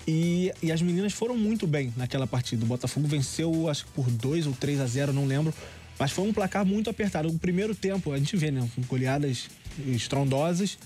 [0.06, 2.64] E, e as meninas foram muito bem naquela partida.
[2.64, 5.52] O Botafogo venceu, acho que por 2 ou 3 a 0, não lembro.
[5.98, 7.28] Mas foi um placar muito apertado.
[7.28, 8.68] O primeiro tempo, a gente vê, né?
[8.74, 9.48] Com goleadas
[9.86, 10.78] estrondosas.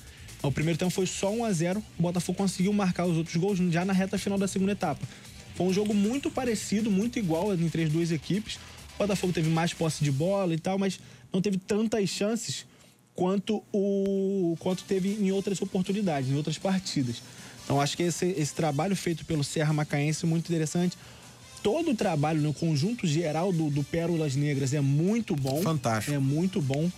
[0.43, 3.59] O primeiro tempo foi só 1 a 0 O Botafogo conseguiu marcar os outros gols
[3.71, 5.07] já na reta final da segunda etapa.
[5.55, 8.59] Foi um jogo muito parecido, muito igual entre as duas equipes.
[8.95, 11.01] O Botafogo teve mais posse de bola e tal, mas
[11.33, 12.67] não teve tantas chances
[13.15, 17.23] quanto o quanto teve em outras oportunidades, em outras partidas.
[17.65, 20.97] Então acho que esse, esse trabalho feito pelo Serra Macaense é muito interessante.
[21.63, 25.63] Todo o trabalho no conjunto geral do, do Pérolas Negras é muito bom.
[25.63, 26.15] Fantástico.
[26.15, 26.91] É muito bom.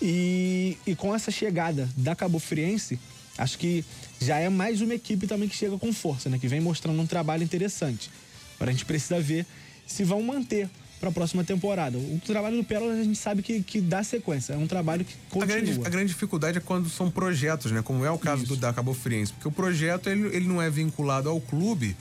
[0.00, 2.98] E, e com essa chegada da Cabo Friense,
[3.36, 3.84] acho que
[4.20, 6.38] já é mais uma equipe também que chega com força, né?
[6.38, 8.10] Que vem mostrando um trabalho interessante.
[8.56, 9.46] Agora a gente precisa ver
[9.86, 10.70] se vão manter
[11.02, 11.98] para a próxima temporada.
[11.98, 15.16] O trabalho do Pérola a gente sabe que, que dá sequência, é um trabalho que
[15.28, 15.56] continua.
[15.56, 17.82] A grande, a grande dificuldade é quando são projetos, né?
[17.82, 18.54] Como é o caso Isso.
[18.54, 21.96] do da Cabo Friense, porque o projeto ele, ele não é vinculado ao clube.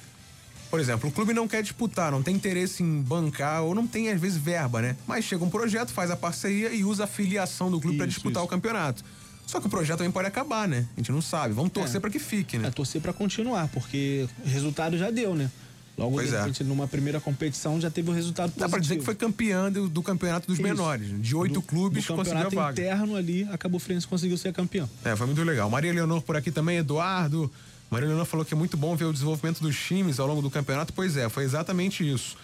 [0.70, 4.10] Por exemplo, o clube não quer disputar, não tem interesse em bancar ou não tem
[4.10, 4.96] às vezes verba, né?
[5.08, 8.44] Mas chega um projeto, faz a parceria e usa a filiação do clube para disputar
[8.44, 8.46] isso.
[8.46, 9.04] o campeonato.
[9.48, 10.86] Só que o projeto também pode acabar, né?
[10.96, 11.56] A gente não sabe.
[11.56, 12.00] Vamos torcer é.
[12.00, 12.68] para que fique, né?
[12.68, 15.50] É torcer para continuar, porque resultado já deu, né?
[15.98, 16.40] Logo pois de é.
[16.40, 16.66] repente, é.
[16.66, 18.66] numa primeira competição, já teve o um resultado positivo.
[18.66, 20.68] Dá pra dizer que foi campeão do, do campeonato dos Isso.
[20.68, 21.22] menores.
[21.22, 22.82] De oito clubes do conseguiu a vaga.
[22.82, 24.90] interno ali, a Cabo Friense conseguiu ser campeão.
[25.04, 25.70] É, foi muito legal.
[25.70, 27.52] Maria Leonor por aqui também, Eduardo.
[27.90, 30.50] Maria Leonor falou que é muito bom ver o desenvolvimento dos times ao longo do
[30.50, 30.94] campeonato.
[30.94, 32.38] Pois é, foi exatamente isso.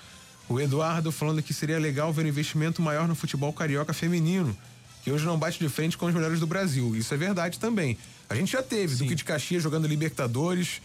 [0.50, 4.56] O Eduardo falando que seria legal ver um investimento maior no futebol carioca feminino,
[5.04, 6.95] que hoje não bate de frente com os melhores do Brasil.
[6.95, 7.98] Isso é verdade também.
[8.30, 9.04] A gente já teve Sim.
[9.04, 10.82] Duque de Caxias jogando Libertadores.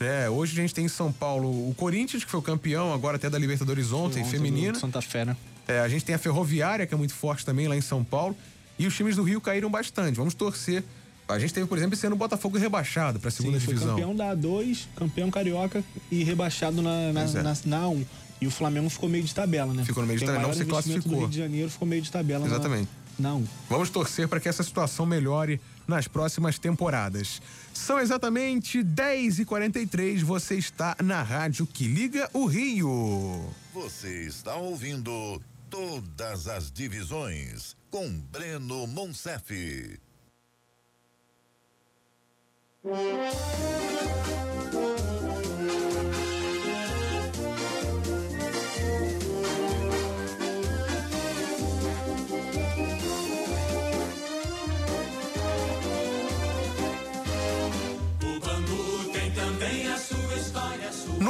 [0.00, 3.16] É, hoje a gente tem em São Paulo o Corinthians, que foi o campeão agora
[3.16, 4.78] até da Libertadores ontem, ontem feminina.
[4.78, 5.36] Santa Fé, né?
[5.66, 8.36] É, a gente tem a Ferroviária, que é muito forte também lá em São Paulo.
[8.78, 10.16] E os times do Rio caíram bastante.
[10.16, 10.84] Vamos torcer.
[11.28, 13.74] A gente teve, por exemplo, esse ano o Botafogo rebaixado para a segunda Sim, foi
[13.74, 13.96] divisão.
[13.96, 17.42] campeão da A2, campeão carioca e rebaixado na, na, é.
[17.42, 18.06] na, na A1.
[18.40, 19.84] E o Flamengo ficou meio de tabela, né?
[19.84, 21.12] Ficou no meio de tabela, não se classificou.
[21.12, 22.46] O Rio de Janeiro ficou meio de tabela.
[22.46, 22.88] Exatamente.
[23.18, 27.42] Na Vamos torcer para que essa situação melhore nas próximas temporadas.
[27.74, 33.44] São exatamente 10h43, você está na rádio que liga o Rio.
[33.74, 39.98] Você está ouvindo todas as divisões com Breno Monsef.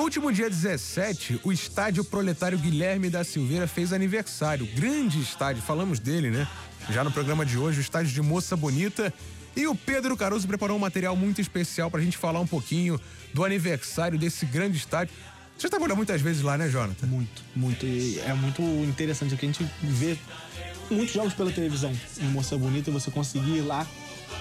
[0.08, 4.66] Último dia 17, o estádio proletário Guilherme da Silveira fez aniversário.
[4.74, 6.48] Grande estádio, falamos dele, né?
[6.88, 9.12] Já no programa de hoje, o estádio de Moça Bonita.
[9.54, 12.98] E o Pedro Caruso preparou um material muito especial pra gente falar um pouquinho
[13.34, 15.14] do aniversário desse grande estádio.
[15.58, 17.06] Você trabalhou muitas vezes lá, né, Jonathan?
[17.06, 17.84] Muito, muito.
[17.84, 20.16] E é muito interessante que a gente vê
[20.90, 23.86] muitos jogos pela televisão em Moça Bonita você conseguir ir lá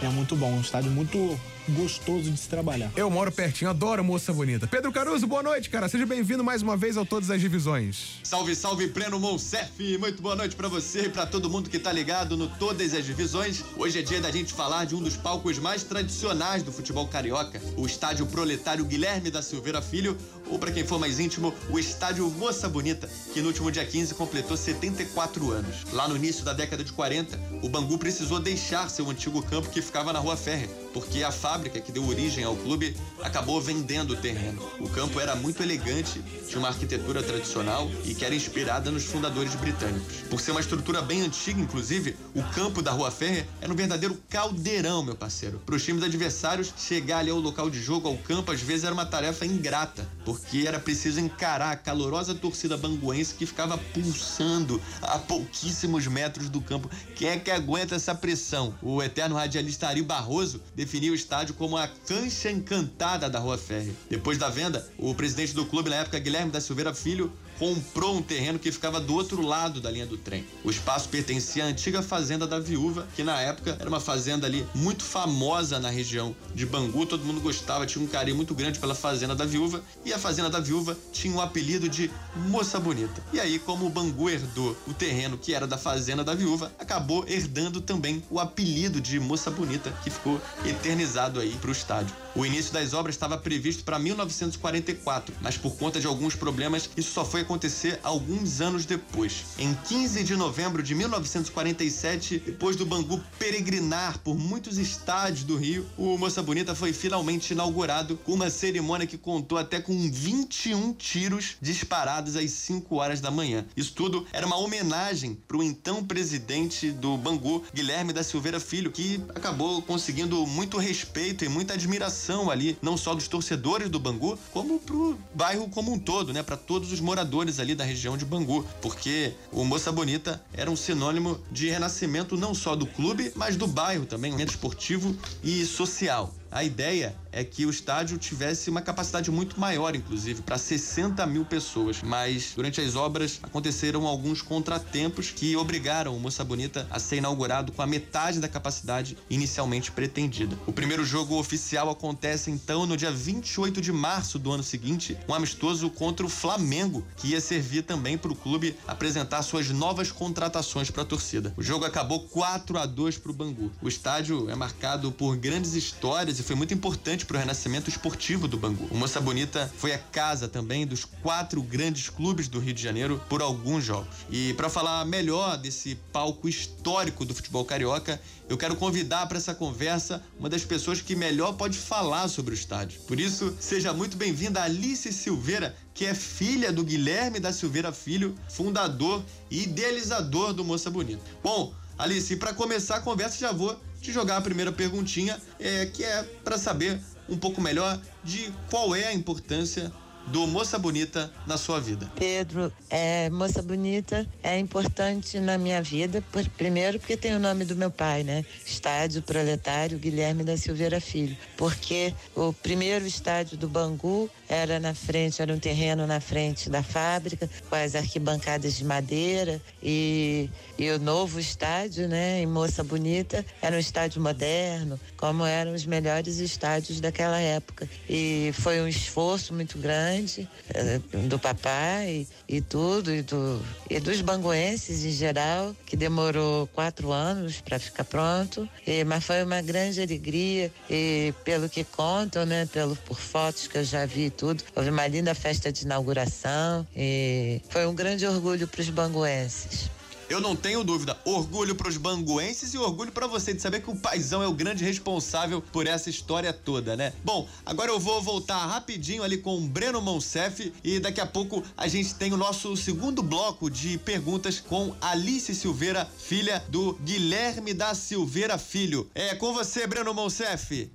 [0.02, 0.50] é muito bom.
[0.50, 1.38] Um estádio muito
[1.70, 2.92] gostoso de se trabalhar.
[2.96, 4.68] Eu moro pertinho, adoro moça bonita.
[4.68, 5.88] Pedro Caruso, boa noite, cara.
[5.90, 8.20] Seja bem-vindo mais uma vez ao Todas as Divisões.
[8.24, 9.98] Salve, salve, pleno Monsef.
[9.98, 13.06] Muito boa noite para você e para todo mundo que tá ligado no Todas as
[13.06, 13.64] Divisões.
[13.76, 17.62] Hoje é dia da gente falar de um dos palcos mais tradicionais do futebol carioca,
[17.76, 20.18] o estádio proletário Guilherme da Silveira Filho,
[20.50, 24.14] ou para quem for mais íntimo, o estádio Moça Bonita, que no último dia 15
[24.16, 25.86] completou 74 anos.
[25.92, 29.82] Lá no início da década de 40, o Bangu precisou deixar seu antigo campo que
[29.82, 34.18] ficava na Rua Férrea, porque a fábrica que deu origem ao clube acabou vendendo o
[34.18, 34.62] terreno.
[34.80, 39.56] O campo era muito elegante, tinha uma arquitetura tradicional e que era inspirada nos fundadores
[39.56, 40.22] britânicos.
[40.30, 44.18] Por ser uma estrutura bem antiga, inclusive, o campo da Rua Férrea era um verdadeiro
[44.30, 45.60] caldeirão, meu parceiro.
[45.66, 48.94] Para os times adversários, chegar ali ao local de jogo, ao campo, às vezes era
[48.94, 55.20] uma tarefa ingrata, porque era preciso encarar a calorosa torcida banguense que ficava pulsando a
[55.20, 56.90] pouquíssimos metros do campo.
[57.16, 58.74] Quem é que aguenta essa pressão?
[58.82, 63.94] O eterno radialista Ari Barroso definiu o estádio como a cancha encantada da Rua Férrea.
[64.10, 68.22] Depois da venda, o presidente do clube na época, Guilherme da Silveira Filho, comprou um
[68.22, 70.46] terreno que ficava do outro lado da linha do trem.
[70.64, 74.66] O espaço pertencia à antiga fazenda da Viúva, que na época era uma fazenda ali
[74.74, 78.96] muito famosa na região de Bangu, todo mundo gostava, tinha um carinho muito grande pela
[78.96, 83.24] fazenda da Viúva, e a fazenda da Viúva tinha o um apelido de Moça Bonita.
[83.34, 87.26] E aí, como o Bangu herdou o terreno que era da fazenda da Viúva, acabou
[87.28, 92.16] herdando também o apelido de Moça Bonita, que ficou eternizado aí para o estádio.
[92.36, 97.12] O início das obras estava previsto para 1944, mas por conta de alguns problemas, isso
[97.12, 99.46] só foi acontecer alguns anos depois.
[99.58, 105.86] Em 15 de novembro de 1947, depois do Bangu peregrinar por muitos estádios do Rio,
[105.98, 111.56] o Moça Bonita foi finalmente inaugurado com uma cerimônia que contou até com 21 tiros
[111.62, 113.66] disparados às 5 horas da manhã.
[113.78, 118.92] Isso tudo era uma homenagem para o então presidente do Bangu, Guilherme da Silveira Filho,
[118.92, 124.38] que acabou conseguindo muito respeito e muita admiração ali, não só dos torcedores do Bangu,
[124.52, 128.26] como pro bairro como um todo, né, para todos os moradores ali da região de
[128.26, 133.56] Bangu, porque o Moça Bonita era um sinônimo de renascimento não só do clube, mas
[133.56, 136.34] do bairro também, um esportivo e social.
[136.52, 141.46] A ideia é que o estádio tivesse uma capacidade muito maior, inclusive, para 60 mil
[141.46, 142.02] pessoas.
[142.02, 147.72] Mas durante as obras aconteceram alguns contratempos que obrigaram o Moça Bonita a ser inaugurado
[147.72, 150.58] com a metade da capacidade inicialmente pretendida.
[150.66, 155.34] O primeiro jogo oficial acontece então no dia 28 de março do ano seguinte, um
[155.34, 160.90] amistoso contra o Flamengo, que ia servir também para o clube apresentar suas novas contratações
[160.90, 161.54] para a torcida.
[161.56, 163.72] O jogo acabou 4 a 2 para o Bangu.
[163.82, 168.48] O estádio é marcado por grandes histórias e foi muito importante para o renascimento esportivo
[168.48, 168.88] do Bangu.
[168.90, 173.22] O Moça Bonita foi a casa também dos quatro grandes clubes do Rio de Janeiro
[173.28, 174.16] por alguns jogos.
[174.32, 179.54] E para falar melhor desse palco histórico do futebol carioca, eu quero convidar para essa
[179.54, 183.02] conversa uma das pessoas que melhor pode falar sobre o estádio.
[183.02, 188.34] Por isso, seja muito bem-vinda Alice Silveira, que é filha do Guilherme da Silveira Filho,
[188.48, 189.22] fundador
[189.52, 191.22] e idealizador do Moça Bonita.
[191.44, 193.78] Bom, Alice, para começar a conversa, já vou
[194.08, 196.98] te jogar a primeira perguntinha, é, que é para saber
[197.28, 199.92] um pouco melhor de qual é a importância
[200.28, 202.10] do Moça Bonita na sua vida?
[202.16, 207.64] Pedro, é, Moça Bonita é importante na minha vida, por, primeiro porque tem o nome
[207.64, 208.46] do meu pai, né?
[208.66, 211.38] Estádio Proletário Guilherme da Silveira Filho.
[211.56, 216.84] Porque o primeiro estádio do Bangu era na frente, era um terreno na frente da
[216.84, 223.46] fábrica, com as arquibancadas de madeira e, e o novo estádio, né, em Moça Bonita,
[223.62, 227.90] era um estádio moderno, como eram os melhores estádios daquela época.
[228.10, 234.00] E foi um esforço muito grande grande eh, do papai e tudo, e, do, e
[234.00, 239.62] dos banguenses em geral, que demorou quatro anos para ficar pronto, e, mas foi uma
[239.62, 240.72] grande alegria.
[240.90, 244.90] E pelo que contam, né, pelo, por fotos que eu já vi e tudo, houve
[244.90, 246.88] uma linda festa de inauguração.
[246.96, 249.90] E foi um grande orgulho para os banguenses.
[250.30, 251.18] Eu não tenho dúvida.
[251.24, 254.54] Orgulho para os banguenses e orgulho para você de saber que o paizão é o
[254.54, 257.14] grande responsável por essa história toda, né?
[257.24, 261.64] Bom, agora eu vou voltar rapidinho ali com o Breno Monsef e daqui a pouco
[261.78, 267.74] a gente tem o nosso segundo bloco de perguntas com Alice Silveira, filha do Guilherme
[267.74, 269.10] da Silveira Filho.
[269.16, 270.92] É com você, Breno Monsef.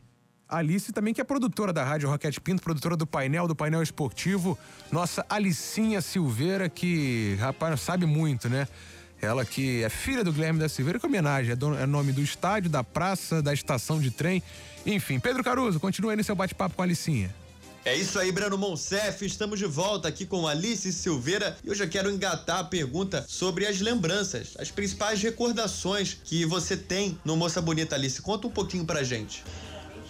[0.47, 4.59] Alice também, que é produtora da Rádio Roquete Pinto, produtora do painel, do painel esportivo.
[4.91, 8.69] Nossa Alicinha Silveira, que, rapaz, sabe muito, né?
[9.23, 12.69] Ela que é filha do Guilherme da Silveira, que homenagem, é, é nome do estádio,
[12.69, 14.43] da praça, da estação de trem.
[14.85, 17.33] Enfim, Pedro Caruso, continue aí no seu bate-papo com a Alicinha.
[17.85, 19.25] É isso aí, Breno Monsef.
[19.25, 23.65] Estamos de volta aqui com Alice Silveira e hoje eu quero engatar a pergunta sobre
[23.65, 28.21] as lembranças, as principais recordações que você tem no Moça Bonita Alice.
[28.21, 29.45] Conta um pouquinho pra gente.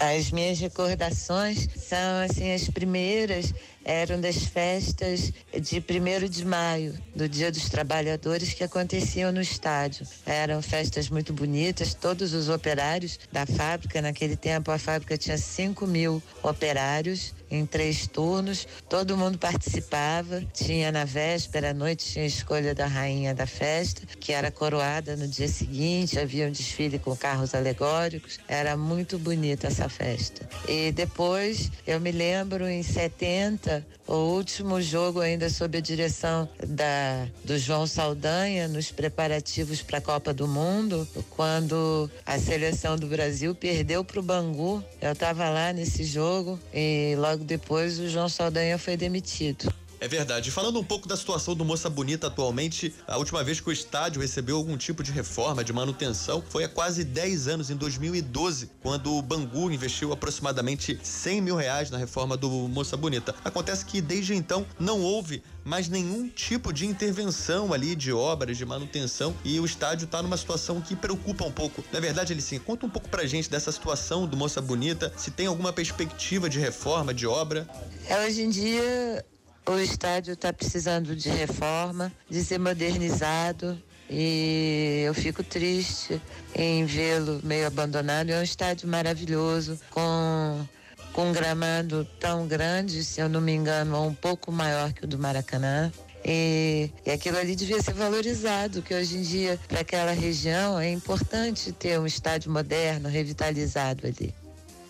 [0.01, 3.53] As minhas recordações são assim as primeiras
[3.85, 10.07] eram das festas de 1 de maio, do Dia dos Trabalhadores, que aconteciam no estádio.
[10.25, 15.87] Eram festas muito bonitas, todos os operários da fábrica, naquele tempo a fábrica tinha 5
[15.87, 20.43] mil operários em três turnos, todo mundo participava.
[20.55, 25.15] Tinha na véspera, à noite, tinha a escolha da rainha da festa, que era coroada
[25.17, 28.39] no dia seguinte, havia um desfile com carros alegóricos.
[28.49, 30.49] Era muito bonita essa festa.
[30.67, 37.27] E depois, eu me lembro em 70, o último jogo ainda sob a direção da,
[37.45, 43.55] do João Saldanha nos preparativos para a Copa do Mundo, quando a seleção do Brasil
[43.55, 44.83] perdeu para o Bangu.
[45.01, 49.73] Eu estava lá nesse jogo e logo depois o João Saldanha foi demitido.
[50.03, 50.51] É verdade.
[50.51, 54.21] Falando um pouco da situação do Moça Bonita atualmente, a última vez que o estádio
[54.21, 59.15] recebeu algum tipo de reforma, de manutenção, foi há quase 10 anos, em 2012, quando
[59.15, 63.33] o Bangu investiu aproximadamente 100 mil reais na reforma do Moça Bonita.
[63.45, 68.67] Acontece que desde então não houve mais nenhum tipo de intervenção ali de obras, de
[68.67, 71.85] manutenção e o estádio está numa situação que preocupa um pouco.
[71.93, 75.31] Na verdade, ele sim, conta um pouco pra gente dessa situação do Moça Bonita, se
[75.31, 77.69] tem alguma perspectiva de reforma, de obra.
[78.09, 79.25] É, hoje em dia
[79.67, 86.21] o estádio está precisando de reforma, de ser modernizado e eu fico triste
[86.55, 88.31] em vê-lo meio abandonado.
[88.31, 90.67] É um estádio maravilhoso, com,
[91.13, 95.09] com um gramado tão grande, se eu não me engano, um pouco maior que o
[95.09, 95.91] do Maracanã.
[96.25, 100.91] E, e aquilo ali devia ser valorizado, que hoje em dia, para aquela região, é
[100.91, 104.33] importante ter um estádio moderno, revitalizado ali.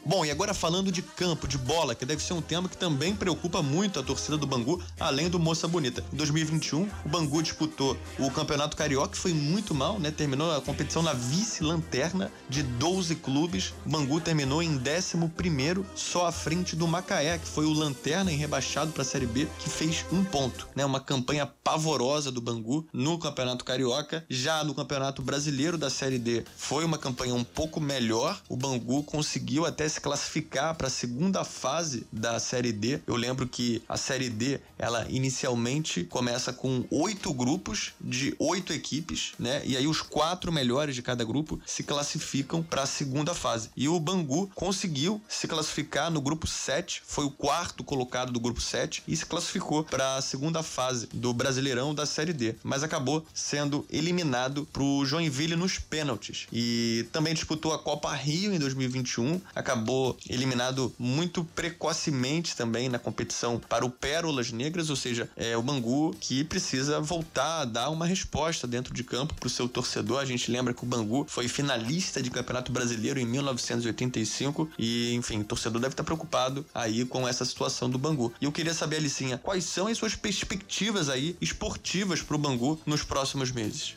[0.05, 3.15] Bom, e agora falando de campo, de bola, que deve ser um tema que também
[3.15, 6.05] preocupa muito a torcida do Bangu, além do Moça Bonita.
[6.13, 10.11] Em 2021, o Bangu disputou o Campeonato Carioca, foi muito mal, né?
[10.11, 13.73] Terminou a competição na vice-lanterna de 12 clubes.
[13.87, 18.37] O Bangu terminou em 11 só à frente do Macaé, que foi o lanterna e
[18.37, 20.85] rebaixado para a Série B, que fez um ponto, né?
[20.85, 24.25] Uma campanha pavorosa do Bangu no Campeonato Carioca.
[24.29, 28.41] Já no Campeonato Brasileiro da Série D, foi uma campanha um pouco melhor.
[28.49, 33.01] O Bangu conseguiu até se classificar para a segunda fase da Série D.
[33.07, 39.33] Eu lembro que a Série D, ela inicialmente começa com oito grupos de oito equipes,
[39.39, 39.63] né?
[39.65, 43.71] E aí os quatro melhores de cada grupo se classificam para a segunda fase.
[43.77, 48.61] E o Bangu conseguiu se classificar no grupo 7, foi o quarto colocado do grupo
[48.61, 53.25] 7 e se classificou para a segunda fase do Brasileirão da Série D, mas acabou
[53.35, 56.47] sendo eliminado pro Joinville nos pênaltis.
[56.53, 62.99] E também disputou a Copa Rio em 2021, acabou acabou eliminado muito precocemente também na
[62.99, 67.91] competição para o Pérolas Negras, ou seja, é o Bangu que precisa voltar a dar
[67.91, 70.21] uma resposta dentro de campo para o seu torcedor.
[70.21, 75.41] A gente lembra que o Bangu foi finalista de Campeonato Brasileiro em 1985 e, enfim,
[75.41, 78.33] o torcedor deve estar preocupado aí com essa situação do Bangu.
[78.41, 82.81] E eu queria saber, Alicinha, quais são as suas perspectivas aí esportivas para o Bangu
[82.87, 83.97] nos próximos meses?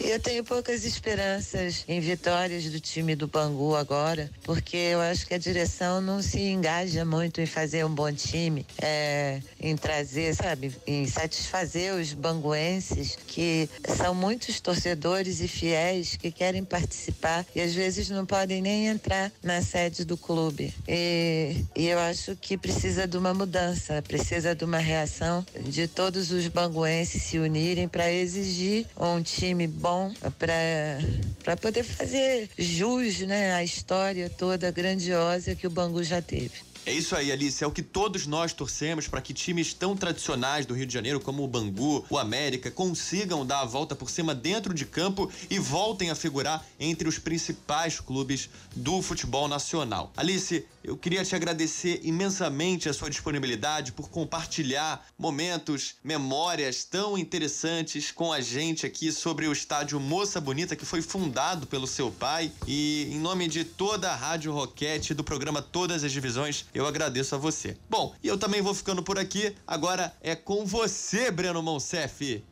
[0.00, 5.34] Eu tenho poucas esperanças em vitórias do time do Bangu agora, porque eu acho que
[5.34, 10.74] a direção não se engaja muito em fazer um bom time, é, em trazer, sabe,
[10.86, 17.74] em satisfazer os banguenses, que são muitos torcedores e fiéis que querem participar e às
[17.74, 20.74] vezes não podem nem entrar na sede do clube.
[20.88, 26.30] E, e eu acho que precisa de uma mudança, precisa de uma reação de todos
[26.30, 33.64] os banguenses se unirem para exigir um time bom para poder fazer jus né, à
[33.64, 36.72] história toda grandiosa que o Bangu já teve.
[36.84, 37.62] É isso aí, Alice.
[37.62, 41.20] É o que todos nós torcemos para que times tão tradicionais do Rio de Janeiro,
[41.20, 45.60] como o Bangu, o América, consigam dar a volta por cima dentro de campo e
[45.60, 50.12] voltem a figurar entre os principais clubes do futebol nacional.
[50.16, 58.10] Alice, eu queria te agradecer imensamente a sua disponibilidade por compartilhar momentos, memórias tão interessantes
[58.10, 62.50] com a gente aqui sobre o estádio Moça Bonita, que foi fundado pelo seu pai.
[62.66, 67.34] E em nome de toda a Rádio Roquete do programa Todas as Divisões, eu agradeço
[67.34, 67.76] a você.
[67.88, 69.54] Bom, e eu também vou ficando por aqui.
[69.66, 72.42] Agora é com você, Breno Monsef.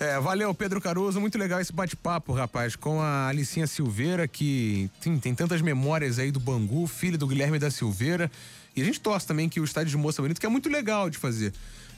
[0.00, 1.20] É, valeu, Pedro Caruso.
[1.20, 6.30] Muito legal esse bate-papo, rapaz, com a Alicinha Silveira, que tem, tem tantas memórias aí
[6.30, 8.32] do Bangu, filho do Guilherme da Silveira.
[8.74, 11.10] E a gente torce também que o estádio de Moça Bonito, que é muito legal
[11.10, 11.52] de fazer.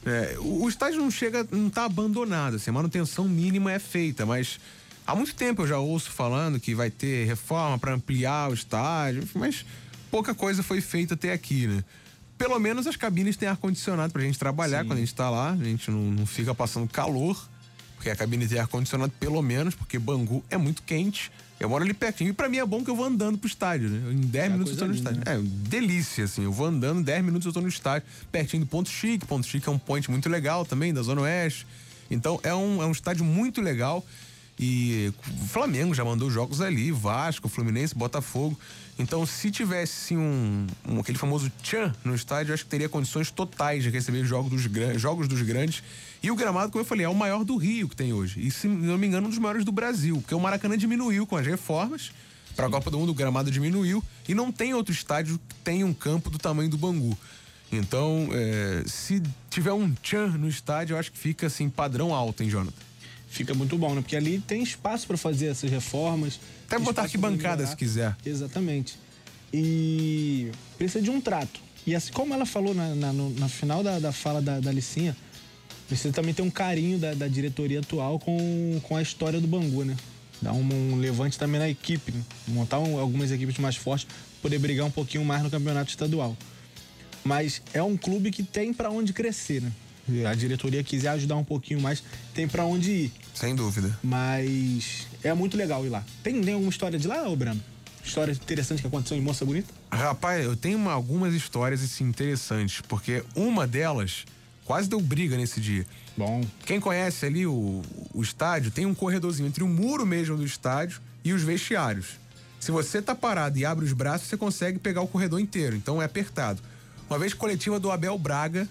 [0.05, 4.26] É, o, o, estádio não chega, não tá abandonado, assim, a manutenção mínima é feita,
[4.26, 4.59] mas
[5.07, 9.22] há muito tempo eu já ouço falando que vai ter reforma para ampliar o estádio,
[9.32, 9.64] mas
[10.11, 11.84] pouca coisa foi feita até aqui, né?
[12.36, 14.88] Pelo menos as cabines têm ar-condicionado pra gente trabalhar Sim.
[14.88, 17.48] quando a gente tá lá, a gente não, não fica passando calor,
[18.03, 21.30] porque a cabine tem ar-condicionado pelo menos, porque Bangu é muito quente.
[21.61, 22.30] Eu moro ali pertinho.
[22.30, 24.12] E pra mim é bom que eu vou andando pro estádio, né?
[24.12, 25.32] Em 10 é minutos eu tô no linda, estádio.
[25.32, 26.42] É, delícia, assim.
[26.42, 29.24] Eu vou andando, 10 minutos eu tô no estádio, pertinho do Ponto Chique.
[29.24, 31.64] Ponto Chique é um point muito legal também, da Zona Oeste.
[32.11, 34.05] Então é um, é um estádio muito legal.
[34.59, 38.59] E o Flamengo já mandou jogos ali, Vasco, Fluminense, Botafogo.
[38.98, 43.30] Então, se tivesse sim, um, um, aquele famoso tchan no estádio, acho que teria condições
[43.30, 45.82] totais de receber jogos dos, jogos dos grandes.
[46.22, 48.40] E o gramado, como eu falei, é o maior do Rio que tem hoje.
[48.46, 51.36] E, se não me engano, um dos maiores do Brasil, porque o Maracanã diminuiu com
[51.36, 52.12] as reformas.
[52.55, 54.05] Para a Copa do Mundo, o gramado diminuiu.
[54.28, 57.16] E não tem outro estádio que tenha um campo do tamanho do Bangu.
[57.72, 62.42] Então, é, se tiver um tchan no estádio, eu acho que fica assim, padrão alto,
[62.42, 62.91] hein, Jonathan?
[63.32, 64.02] Fica muito bom, né?
[64.02, 66.38] Porque ali tem espaço para fazer essas reformas.
[66.66, 68.14] Até botar arquibancada se quiser.
[68.24, 68.98] Exatamente.
[69.52, 71.58] E precisa de um trato.
[71.86, 74.70] E assim como ela falou na, na, no, na final da, da fala da, da
[74.70, 75.16] Licinha,
[75.88, 79.82] precisa também ter um carinho da, da, diretoria atual com, com a história do Bangu,
[79.82, 79.96] né?
[80.40, 82.22] Dar um, um levante também na equipe, né?
[82.48, 84.06] montar um, algumas equipes mais fortes,
[84.42, 86.36] poder brigar um pouquinho mais no campeonato estadual.
[87.24, 89.72] Mas é um clube que tem para onde crescer, né?
[90.28, 92.03] A diretoria quiser ajudar um pouquinho mais,
[92.34, 93.12] tem para onde ir.
[93.34, 93.98] Sem dúvida.
[94.03, 96.05] Mas é muito legal ir lá.
[96.22, 97.62] Tem, tem alguma história de lá, ô Brano?
[98.05, 99.72] História interessante que aconteceu em Moça Bonita?
[99.90, 104.24] Rapaz, eu tenho uma, algumas histórias assim, interessantes, porque uma delas
[104.64, 105.86] quase deu briga nesse dia.
[106.16, 106.42] Bom.
[106.66, 107.82] Quem conhece ali o,
[108.12, 112.20] o estádio, tem um corredorzinho entre o muro mesmo do estádio e os vestiários.
[112.59, 116.00] Se você tá parado e abre os braços, você consegue pegar o corredor inteiro, então
[116.00, 116.61] é apertado.
[117.09, 118.68] Uma vez coletiva do Abel Braga,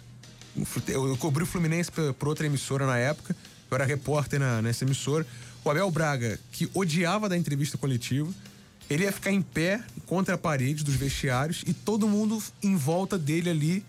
[0.87, 3.35] Eu, cobri o Fluminense por, outra emissora na época.
[3.69, 5.25] Eu era repórter na, nessa emissora.
[5.63, 8.29] O Abel Braga, que odiava da entrevista coletiva,
[8.89, 13.17] ele ia ficar em pé contra a parede dos vestiários e todo mundo em volta
[13.17, 13.85] dele ali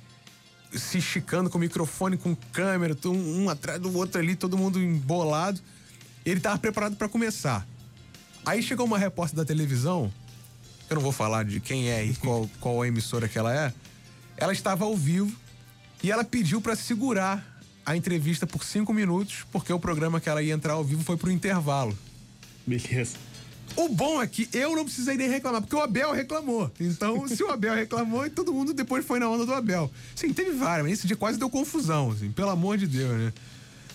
[0.72, 4.80] se esticando com o microfone, com câmera, um, um atrás do outro ali, todo mundo
[4.80, 5.60] embolado.
[6.24, 7.66] Ele estava preparado para começar.
[8.44, 10.12] Aí chegou uma repórter da televisão,
[10.88, 13.72] eu não vou falar de quem é e qual, qual a emissora que ela é.
[14.36, 15.34] Ela estava ao vivo
[16.02, 17.46] e ela pediu para segurar
[17.84, 21.16] a entrevista por cinco minutos, porque o programa que ela ia entrar ao vivo foi
[21.16, 21.96] pro intervalo.
[22.66, 23.16] Beleza.
[23.74, 26.70] O bom é que eu não precisei nem reclamar, porque o Abel reclamou.
[26.78, 29.90] Então, se o Abel reclamou, e todo mundo depois foi na onda do Abel.
[30.14, 33.32] Sim, teve várias, mas esse dia quase deu confusão, assim, pelo amor de Deus, né?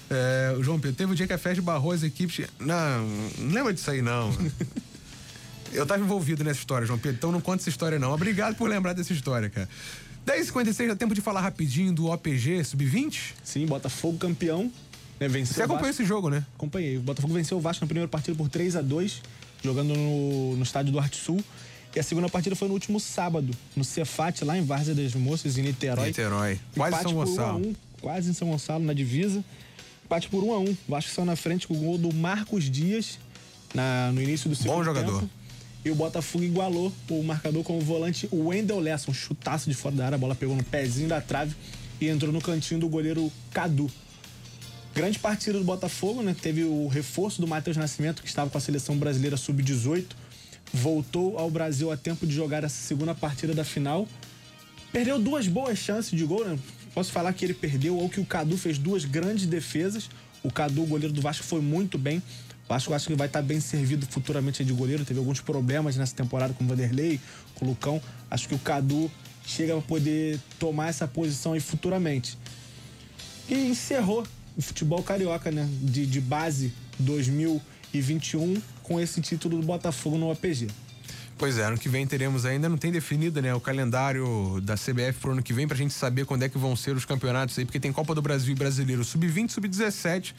[0.10, 2.48] É, o João Pedro, teve o um dia que a Festa barrou as equipes.
[2.60, 4.36] Não, não lembra disso aí, não.
[5.72, 8.12] eu tava envolvido nessa história, João Pedro, então não conta essa história, não.
[8.12, 9.70] Obrigado por lembrar dessa história, cara.
[10.28, 13.34] 10h56, dá tempo de falar rapidinho do OPG Sub-20?
[13.44, 14.70] Sim, Botafogo campeão.
[15.18, 16.46] Né, venceu Você acompanhou esse jogo, né?
[16.56, 16.98] Acompanhei.
[16.98, 19.22] O Botafogo venceu o Vasco na primeira partida por 3 a 2
[19.64, 21.42] jogando no, no estádio do Arte Sul.
[21.96, 25.58] E a segunda partida foi no último sábado, no Cefate, lá em Várzea das Moças,
[25.58, 26.08] em Niterói.
[26.08, 26.60] Niterói.
[26.76, 27.60] Quase Empate São Gonçalo.
[27.60, 29.44] Por 1 a 1, quase em São Gonçalo, na divisa.
[30.06, 33.18] Empate por 1 a 1 Vasco saiu na frente com o gol do Marcos Dias
[33.74, 35.22] na, no início do segundo Bom jogador.
[35.22, 35.32] tempo.
[35.88, 39.96] E o Botafogo igualou o marcador com o volante Wendel Lessa, um chutaço de fora
[39.96, 40.16] da área.
[40.18, 41.56] A bola pegou no pezinho da trave
[42.02, 43.90] e entrou no cantinho do goleiro Cadu.
[44.94, 46.36] Grande partida do Botafogo, né?
[46.42, 50.08] Teve o reforço do Matheus Nascimento, que estava com a seleção brasileira sub-18.
[50.74, 54.06] Voltou ao Brasil a tempo de jogar essa segunda partida da final.
[54.92, 56.60] Perdeu duas boas chances de gol, né?
[56.94, 60.10] Posso falar que ele perdeu ou que o Cadu fez duas grandes defesas.
[60.44, 62.22] O Cadu, o goleiro do Vasco, foi muito bem.
[62.68, 65.06] Vasco acho que vai estar bem servido futuramente de goleiro.
[65.06, 67.20] Teve alguns problemas nessa temporada com o Vanderlei,
[67.56, 68.02] com o Lucão.
[68.30, 69.10] Acho que o Cadu
[69.46, 72.38] chega a poder tomar essa posição aí futuramente.
[73.48, 75.68] E encerrou o futebol carioca, né?
[75.82, 80.68] De, de base 2021 com esse título do Botafogo no APG.
[81.38, 85.20] Pois é, ano que vem teremos ainda, não tem definido, né, o calendário da CBF
[85.22, 87.64] pro ano que vem pra gente saber quando é que vão ser os campeonatos aí,
[87.64, 90.34] porque tem Copa do Brasil e Brasileiro Sub-20, Sub-17,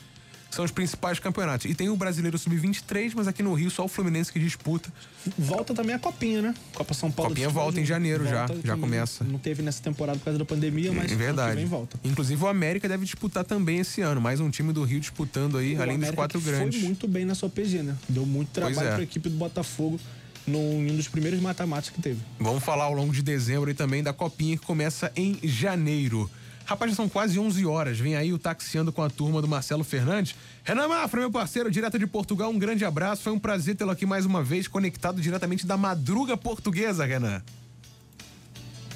[0.50, 1.70] são os principais campeonatos.
[1.70, 4.92] E tem o Brasileiro Sub-23, mas aqui no Rio só o Fluminense que disputa.
[5.38, 6.54] Volta também a Copinha, né?
[6.74, 7.30] Copa São Paulo.
[7.30, 9.24] Copinha volta em janeiro já, já começa.
[9.24, 11.56] Não teve nessa temporada por causa da pandemia, mas é verdade.
[11.56, 11.98] vem volta.
[12.02, 15.74] Inclusive o América deve disputar também esse ano, mais um time do Rio disputando aí,
[15.76, 16.78] O além América dos quatro grandes.
[16.80, 17.96] Foi muito bem na sua PG, né?
[18.08, 18.92] Deu muito trabalho é.
[18.92, 20.00] para a equipe do Botafogo
[20.48, 22.20] num, em um dos primeiros mata-matas que teve.
[22.38, 26.28] Vamos falar ao longo de dezembro e também da Copinha que começa em janeiro.
[26.68, 27.98] Rapaz, são quase 11 horas.
[27.98, 30.34] Vem aí o Taxiando com a turma do Marcelo Fernandes.
[30.62, 33.22] Renan Mafra, meu parceiro, direto de Portugal, um grande abraço.
[33.22, 37.42] Foi um prazer tê-lo aqui mais uma vez, conectado diretamente da madruga portuguesa, Renan.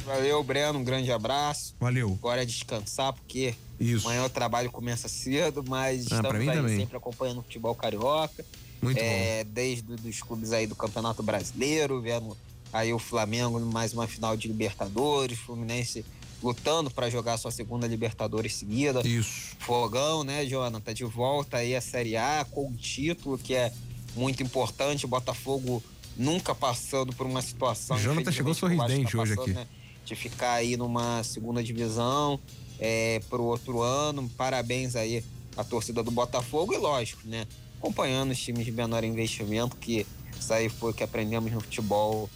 [0.04, 0.80] Valeu, Breno.
[0.80, 1.74] Um grande abraço.
[1.80, 2.12] Valeu.
[2.18, 4.06] Agora é descansar, porque Isso.
[4.06, 6.76] amanhã o trabalho começa cedo, mas Ah, estamos aí também.
[6.76, 8.44] sempre acompanhando o futebol carioca.
[8.82, 12.36] Muito é, Desde os clubes aí do Campeonato Brasileiro, vendo
[12.70, 16.04] aí o Flamengo mais uma final de Libertadores, Fluminense
[16.42, 19.06] lutando para jogar sua segunda Libertadores seguida.
[19.06, 19.56] Isso.
[19.60, 20.92] Fogão, né, Jonathan?
[20.92, 23.72] De volta aí a Série A com o título, que é
[24.14, 25.04] muito importante.
[25.04, 25.82] O Botafogo
[26.16, 27.98] nunca passando por uma situação.
[27.98, 29.52] Jonathan chegou o sorridente hoje aqui.
[29.52, 29.66] né,
[30.04, 32.38] de ficar aí numa segunda divisão
[32.78, 34.28] é, pro outro ano.
[34.36, 35.24] Parabéns aí
[35.56, 37.46] à torcida do Botafogo e lógico, né?
[37.78, 40.06] Acompanhando os times de menor investimento, que
[40.38, 42.28] isso aí foi o que aprendemos no futebol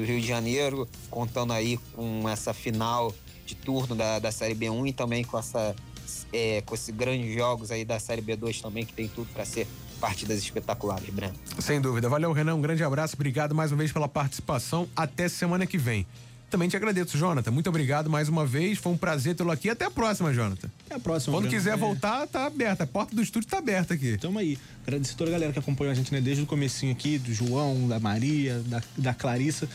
[0.00, 4.88] do Rio de Janeiro, contando aí com essa final de turno da, da Série B1
[4.88, 5.74] e também com essa
[6.32, 9.66] é, com esses grandes jogos aí da Série B2 também, que tem tudo para ser
[10.00, 11.34] partidas espetaculares, Breno.
[11.58, 12.08] Sem dúvida.
[12.08, 12.54] Valeu, Renan.
[12.54, 13.14] Um grande abraço.
[13.14, 14.88] Obrigado mais uma vez pela participação.
[14.96, 16.06] Até semana que vem.
[16.50, 17.52] Também te agradeço, Jonathan.
[17.52, 18.76] Muito obrigado mais uma vez.
[18.78, 19.70] Foi um prazer tê-lo aqui.
[19.70, 20.68] Até a próxima, Jonathan.
[20.84, 21.36] Até a próxima.
[21.36, 22.82] Quando quiser É, voltar, tá aberta.
[22.82, 24.18] A porta do estúdio tá aberta aqui.
[24.18, 24.58] Tamo aí.
[24.84, 27.32] Agradecer a toda a galera que acompanhou a gente né, desde o comecinho aqui, do
[27.32, 29.68] João, da Maria, da, da Clarissa.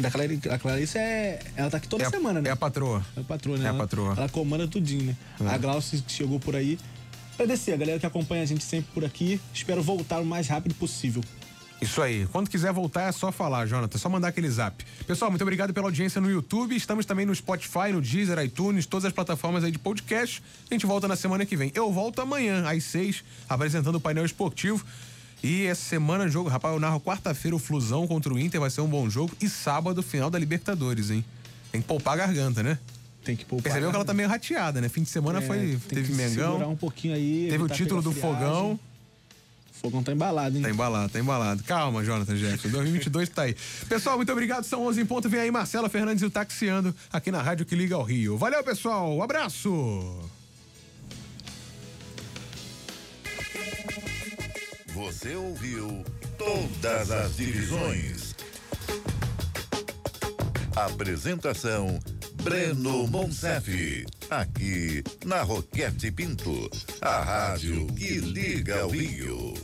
[0.00, 1.40] Da Clarissa, a Clarissa é.
[1.56, 2.48] Ela tá aqui toda é, semana, né?
[2.48, 3.04] É a patroa.
[3.16, 3.64] É a patroa, né?
[3.64, 4.14] É a Ela- patroa.
[4.16, 5.16] Ela comanda tudinho, né?
[5.40, 5.48] É.
[5.48, 6.78] A Glaucia chegou por aí.
[7.34, 9.40] Agradecer a galera que acompanha a gente sempre por aqui.
[9.52, 11.22] Espero voltar o mais rápido possível.
[11.82, 12.26] Isso aí.
[12.30, 13.96] Quando quiser voltar, é só falar, Jonathan.
[13.96, 14.84] É só mandar aquele zap.
[15.06, 16.76] Pessoal, muito obrigado pela audiência no YouTube.
[16.76, 20.42] Estamos também no Spotify, no Deezer, iTunes, todas as plataformas aí de podcast.
[20.70, 21.72] A gente volta na semana que vem.
[21.74, 24.84] Eu volto amanhã, às seis, apresentando o painel esportivo.
[25.42, 28.80] E essa semana, jogo, rapaz, eu narro quarta-feira o Flusão contra o Inter, vai ser
[28.80, 29.34] um bom jogo.
[29.40, 31.24] E sábado, final da Libertadores, hein?
[31.72, 32.78] Tem que poupar a garganta, né?
[33.24, 33.64] Tem que poupar.
[33.64, 34.88] Percebeu que ela tá meio rateada, né?
[34.88, 35.58] Fim de semana É, foi.
[35.58, 36.70] tem Teve que segurar Mengão.
[36.72, 37.48] um pouquinho aí.
[37.50, 38.12] Teve o título do.
[38.12, 38.78] Fogão.
[39.82, 40.62] Fogão tá embalado, hein?
[40.62, 41.64] Tá embalado, tá embalado.
[41.64, 42.68] Calma, Jonathan Jefferson.
[42.68, 43.56] 2022 tá aí.
[43.88, 44.62] Pessoal, muito obrigado.
[44.62, 45.28] São 11 em ponto.
[45.28, 48.38] Vem aí Marcela Fernandes e o Taxiando aqui na Rádio que liga ao Rio.
[48.38, 49.16] Valeu, pessoal.
[49.16, 50.30] Um abraço.
[54.94, 56.04] Você ouviu
[56.38, 58.36] todas as divisões.
[60.76, 61.98] Apresentação
[62.42, 66.68] Breno Monsef, aqui na Roquete Pinto,
[67.00, 69.54] a rádio que liga ao Rio.